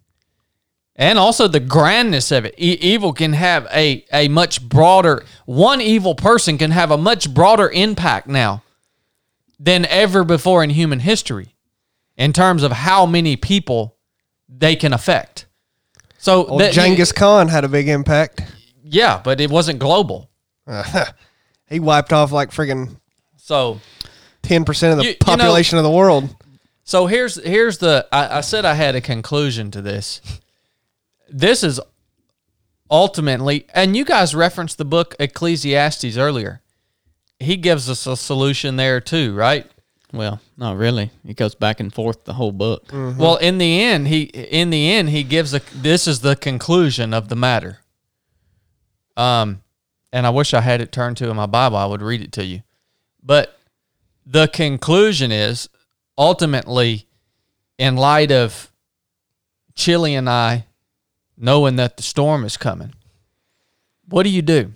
[0.96, 2.56] and also the grandness of it.
[2.58, 5.26] E- evil can have a a much broader.
[5.46, 8.64] One evil person can have a much broader impact now
[9.60, 11.54] than ever before in human history,
[12.16, 13.98] in terms of how many people
[14.48, 15.46] they can affect.
[16.18, 18.42] So Old that- Genghis Khan had a big impact.
[18.84, 20.30] yeah, but it wasn't global.
[21.70, 22.96] He wiped off like friggin'
[23.38, 23.80] So
[24.44, 26.36] 10% of the You- you know- population of the world.
[26.84, 30.22] So here's here's the I, I said I had a conclusion to this.
[31.30, 31.80] This is
[32.90, 36.62] ultimately, and you guys referenced the book Ecclesiastes earlier.
[37.40, 39.68] He gives us a solution there too, right?
[40.12, 41.12] Well, not really.
[41.24, 42.88] It goes back and forth the whole book.
[42.88, 43.20] Mm-hmm.
[43.22, 47.14] Well, in the end, he in the end he gives a this is the conclusion
[47.14, 47.82] of the matter.
[49.16, 49.62] Um,
[50.12, 51.78] and I wish I had it turned to in my Bible.
[51.78, 52.64] I would read it to you,
[53.22, 53.59] but
[54.30, 55.70] the conclusion is
[56.16, 57.08] ultimately,
[57.80, 58.72] in light of
[59.74, 60.68] Chili and I
[61.36, 62.94] knowing that the storm is coming,
[64.08, 64.74] what do you do?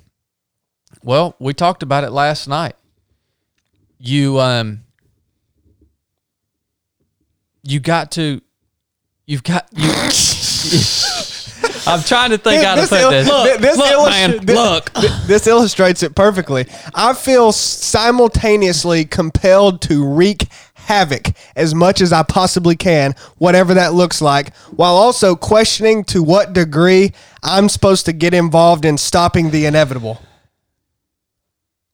[1.04, 2.76] Well, we talked about it last night.
[4.00, 4.86] You um
[7.62, 8.42] you got to
[9.28, 9.90] you've got you
[11.88, 13.28] I'm trying to think how to put il- this.
[13.28, 14.90] thi- this look, man, thi- look.
[14.92, 16.66] thi- this illustrates it perfectly.
[16.94, 23.94] I feel simultaneously compelled to wreak havoc as much as I possibly can, whatever that
[23.94, 29.52] looks like, while also questioning to what degree I'm supposed to get involved in stopping
[29.52, 30.22] the inevitable.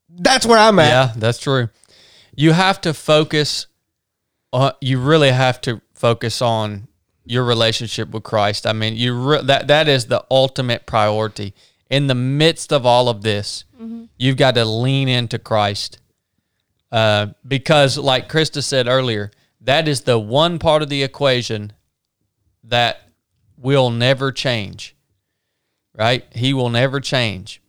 [0.10, 0.90] That's where I'm at.
[0.90, 1.70] Yeah, that's true.
[2.36, 3.68] You have to focus
[4.52, 6.88] on you really have to focus on
[7.30, 8.66] your relationship with Christ.
[8.66, 11.54] I mean, you re- that that is the ultimate priority.
[11.90, 13.66] In the midst of all of this,
[14.18, 16.00] you've got to lean into Christ.
[16.92, 19.30] Uh, because like Krista said earlier,
[19.62, 21.74] that is the one part of the equation
[22.64, 23.02] that
[23.58, 24.96] will never change.
[25.96, 26.26] Right?
[26.34, 27.62] He will never change.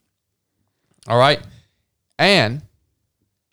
[1.06, 1.40] All right?
[2.18, 2.62] And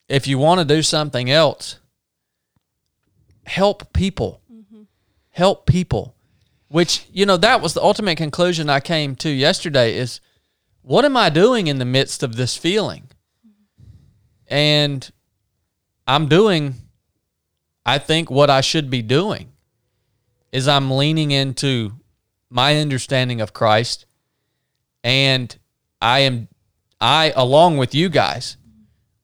[0.07, 1.79] if you want to do something else,
[3.45, 4.41] help people.
[5.37, 6.15] Help people.
[6.67, 10.19] Which, you know, that was the ultimate conclusion I came to yesterday is
[10.81, 13.07] what am I doing in the midst of this feeling?
[14.47, 15.07] And
[16.07, 16.73] I'm doing
[17.85, 19.51] I think what I should be doing
[20.51, 21.91] is I'm leaning into
[22.49, 24.07] my understanding of Christ
[25.03, 25.55] and
[26.01, 26.47] I am
[26.99, 28.57] I along with you guys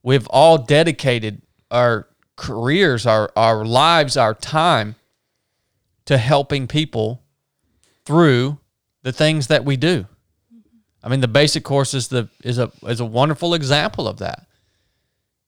[0.04, 1.42] we've all dedicated
[1.72, 2.06] our
[2.36, 4.94] careers, our our lives, our time
[6.06, 7.22] to helping people
[8.04, 8.58] through
[9.02, 10.06] the things that we do.
[11.02, 14.46] I mean, the basic course is the is a is a wonderful example of that.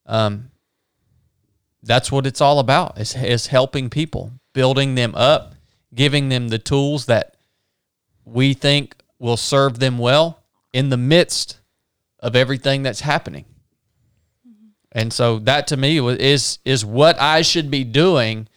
[0.04, 0.50] Um,
[1.82, 5.54] that's what it's all about is is helping people, building them up,
[5.94, 7.36] giving them the tools that
[8.24, 10.42] we think will serve them well
[10.72, 11.60] in the midst
[12.20, 13.46] of everything that's happening.
[14.92, 18.48] And so that to me is is what I should be doing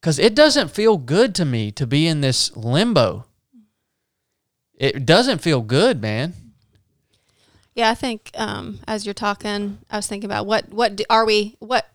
[0.00, 3.26] cuz it doesn't feel good to me to be in this limbo.
[4.74, 6.34] It doesn't feel good, man.
[7.74, 11.24] Yeah, I think um, as you're talking, I was thinking about what what do, are
[11.24, 11.88] we what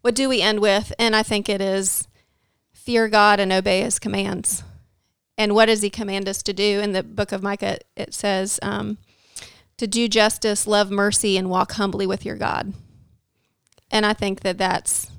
[0.00, 2.08] what do we end with, and I think it is
[2.72, 4.64] fear God and obey His commands.
[5.38, 6.80] And what does He command us to do?
[6.80, 8.98] In the book of Micah, it says um,
[9.76, 12.74] to do justice, love mercy, and walk humbly with your God.
[13.90, 15.10] And I think that that's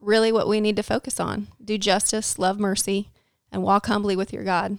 [0.00, 3.10] really what we need to focus on: do justice, love mercy,
[3.52, 4.78] and walk humbly with your God.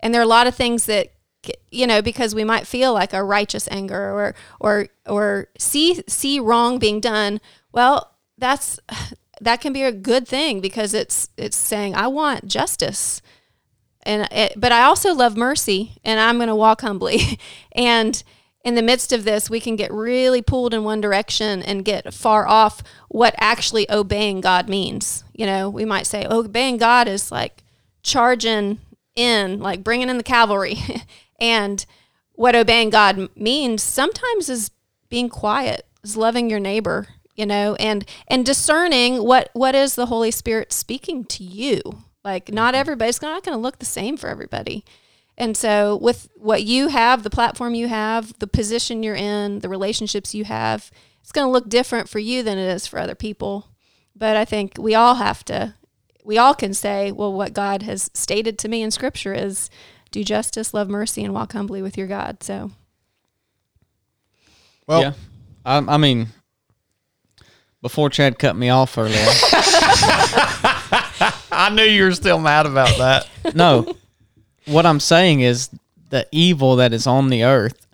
[0.00, 1.12] And there are a lot of things that
[1.70, 6.40] you know because we might feel like a righteous anger or or or see see
[6.40, 7.40] wrong being done
[7.72, 8.80] well that's
[9.40, 13.22] that can be a good thing because it's it's saying i want justice.
[14.04, 17.38] And it, but i also love mercy and i'm going to walk humbly.
[17.72, 18.22] And
[18.68, 22.12] in the midst of this we can get really pulled in one direction and get
[22.12, 25.24] far off what actually obeying god means.
[25.32, 27.64] You know we might say oh, obeying god is like
[28.02, 28.78] charging
[29.16, 30.76] in like bringing in the cavalry.
[31.40, 31.86] And
[32.32, 34.72] what obeying god means sometimes is
[35.08, 37.06] being quiet is loving your neighbor
[37.36, 41.80] you know and and discerning what what is the holy spirit speaking to you.
[42.24, 42.80] Like not mm-hmm.
[42.80, 44.84] everybody's not going to look the same for everybody
[45.38, 49.68] and so with what you have the platform you have the position you're in the
[49.68, 50.90] relationships you have
[51.22, 53.68] it's going to look different for you than it is for other people
[54.14, 55.74] but i think we all have to
[56.28, 59.70] we all can say, well, what God has stated to me in Scripture is
[60.10, 62.42] do justice, love mercy, and walk humbly with your God.
[62.42, 62.70] So,
[64.86, 65.12] Well, yeah.
[65.64, 66.28] I, I mean,
[67.80, 69.14] before Chad cut me off earlier,
[71.50, 73.26] I knew you were still mad about that.
[73.54, 73.90] no,
[74.68, 75.70] what I'm saying is
[76.10, 77.86] the evil that is on the earth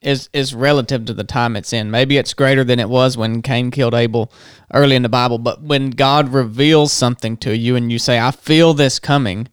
[0.00, 1.90] is is relative to the time it's in.
[1.90, 4.30] Maybe it's greater than it was when Cain killed Abel
[4.72, 8.30] early in the Bible, but when God reveals something to you and you say, "I
[8.30, 9.48] feel this coming,"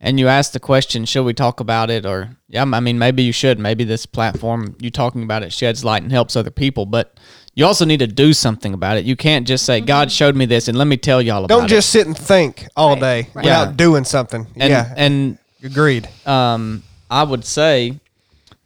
[0.00, 3.22] and you ask the question, "Should we talk about it?" or yeah, I mean, maybe
[3.22, 3.58] you should.
[3.60, 7.16] Maybe this platform you talking about it sheds light and helps other people, but
[7.54, 9.04] you also need to do something about it.
[9.04, 9.86] You can't just say, mm-hmm.
[9.86, 11.58] "God showed me this," and let me tell y'all about it.
[11.60, 11.74] don't it.
[11.76, 13.44] just sit and think all Right, day right.
[13.44, 13.72] without Yeah.
[13.76, 14.48] doing something.
[14.56, 16.08] and, yeah, and agreed.
[16.26, 18.00] um, I would say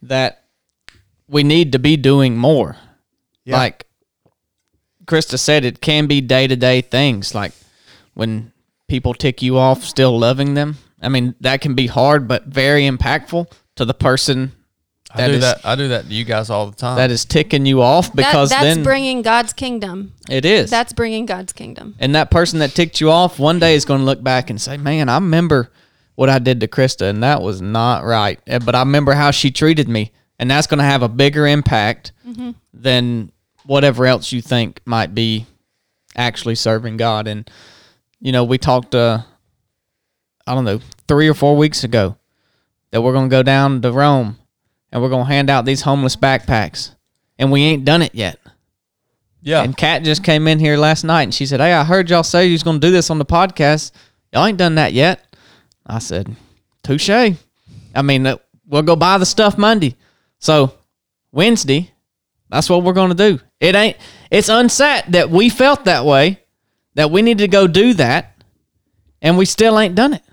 [0.03, 0.43] that
[1.27, 2.75] we need to be doing more.
[3.45, 3.57] Yeah.
[3.57, 3.85] Like
[5.05, 7.51] Krista said, it can be day to day things like
[8.13, 8.51] when
[8.87, 10.77] people tick you off, still loving them.
[11.01, 14.51] I mean, that can be hard, but very impactful to the person
[15.13, 15.61] I do is- that.
[15.65, 16.97] I do that to you guys all the time.
[16.97, 20.13] that is ticking you off because that, that's then bringing God's kingdom.
[20.29, 20.69] it is.
[20.69, 21.95] That's bringing God's kingdom.
[21.99, 24.61] and that person that ticked you off one day is going to look back and
[24.61, 25.71] say, "Man, I remember
[26.15, 29.31] what I did to Krista, and that was not right." Eh, But I remember how
[29.31, 32.11] she treated me, and that's going to have a bigger impact
[32.73, 33.31] than
[33.65, 35.45] whatever else you think might be
[36.15, 37.27] actually serving God.
[37.27, 37.49] And
[38.19, 39.19] you know, we talked, uh,
[40.45, 42.17] I don't know, three or four weeks ago
[42.91, 44.37] that we're going to go down to Rome
[44.91, 46.93] and we're going to hand out these homeless backpacks,
[47.39, 48.37] and we ain't done it yet.
[49.41, 49.63] yeah.
[49.63, 52.23] And Kat just came in here last night and she said, Hey, I heard y'all
[52.23, 53.91] say you was going to do this on the podcast.
[54.33, 55.30] Y'all ain't done that yet.
[55.85, 56.35] I said,
[56.83, 57.09] Touche.
[57.09, 59.95] I mean, uh, we'll go buy the stuff Monday.
[60.39, 60.73] So
[61.31, 61.91] Wednesday,
[62.49, 63.39] that's what we're going to do.
[63.59, 63.97] It ain't,
[64.29, 66.39] it's unset that we felt that way,
[66.95, 68.43] that we need to go do that,
[69.21, 70.23] and we still ain't done it.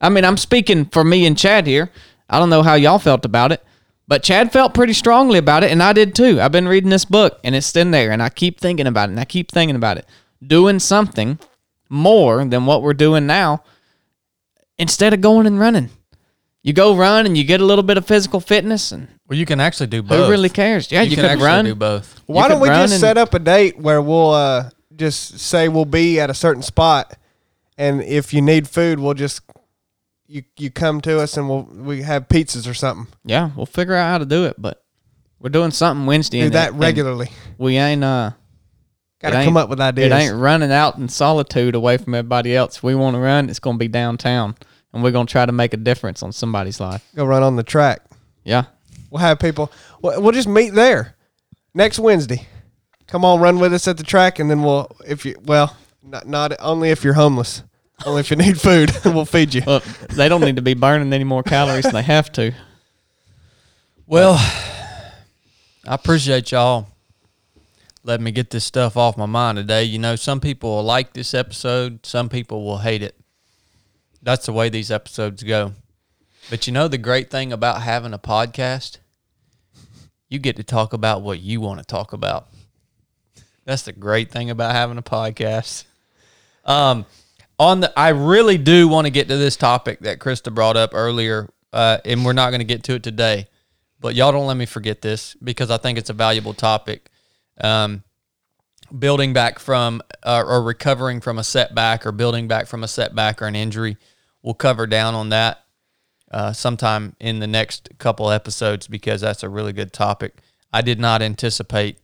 [0.00, 1.90] I mean, I'm speaking for me and Chad here.
[2.28, 3.64] I don't know how y'all felt about it,
[4.06, 6.40] but Chad felt pretty strongly about it, and I did too.
[6.40, 9.12] I've been reading this book, and it's in there, and I keep thinking about it,
[9.12, 10.06] and I keep thinking about it.
[10.46, 11.38] Doing something
[11.88, 13.62] more than what we're doing now
[14.78, 15.90] instead of going and running.
[16.62, 19.44] You go run and you get a little bit of physical fitness, and well, you
[19.44, 20.24] can actually do both.
[20.24, 20.90] who really cares?
[20.90, 21.64] Yeah, you, You, can could actually run.
[21.66, 22.20] do both.
[22.26, 24.70] Why You don't could we run just and- set up a date where we'll uh,
[24.96, 27.18] just say we'll be at a certain spot,
[27.76, 29.42] and if you need food, we'll just
[30.26, 33.08] you you come to us and we'll we have pizzas or something.
[33.26, 34.82] Yeah, we'll figure out how to do it, but
[35.38, 36.38] we're doing something Wednesday.
[36.40, 37.28] Do and that it- and regularly.
[37.58, 38.30] We ain't uh
[39.24, 40.12] Got to it come ain't- up with ideas.
[40.12, 42.76] It ain't running out in solitude away from everybody else.
[42.76, 44.54] If we want to run, it's going to be downtown,
[44.92, 47.04] and we're going to try to make a difference on somebody's life.
[47.14, 48.02] Go run on the track.
[48.44, 48.64] Yeah,
[49.10, 49.70] We'll have people.
[50.02, 51.14] We'll, we'll just meet there
[51.72, 52.46] next Wednesday.
[53.06, 56.26] Come on, run with us at the track, and then we'll if you well not
[56.26, 57.62] not only if you're homeless,
[58.04, 59.62] only if you need food, we'll feed you.
[59.66, 62.52] well, they don't need to be burning any more calories than they have to.
[64.06, 64.34] Well,
[65.86, 66.88] I appreciate y'all
[68.04, 69.82] letting me get this stuff off my mind today.
[69.82, 73.18] You know, some people will like this episode, some people will hate it.
[74.22, 75.72] That's the way these episodes go.
[76.50, 78.98] But you know, the great thing about having a podcast,
[80.28, 82.48] you get to talk about what you want to talk about.
[83.64, 85.84] That's the great thing about having a podcast.
[86.66, 87.06] Um,
[87.58, 90.90] on the, I really do want to get to this topic that Krista brought up
[90.92, 93.48] earlier, uh, and we're not going to get to it today.
[94.00, 97.10] But y'all don't let me forget this because I think it's a valuable topic.
[97.60, 98.02] Um,
[98.96, 103.40] building back from uh, or recovering from a setback or building back from a setback
[103.42, 103.96] or an injury.
[104.42, 105.64] We'll cover down on that
[106.30, 110.38] uh, sometime in the next couple episodes because that's a really good topic.
[110.72, 111.98] I did not anticipate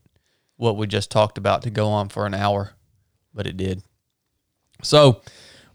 [0.57, 2.72] what we just talked about to go on for an hour,
[3.34, 3.82] but it did.
[4.82, 5.22] So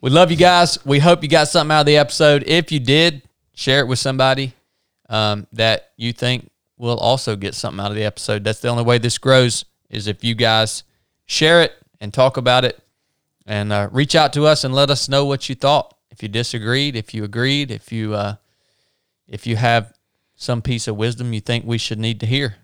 [0.01, 0.83] we love you guys.
[0.85, 2.43] We hope you got something out of the episode.
[2.47, 3.23] If you did,
[3.53, 4.53] share it with somebody
[5.09, 8.43] um, that you think will also get something out of the episode.
[8.43, 10.83] That's the only way this grows is if you guys
[11.25, 12.79] share it and talk about it
[13.45, 15.93] and uh, reach out to us and let us know what you thought.
[16.09, 18.35] If you disagreed, if you agreed, if you uh,
[19.27, 19.93] if you have
[20.35, 22.55] some piece of wisdom you think we should need to hear.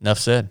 [0.00, 0.50] Enough said.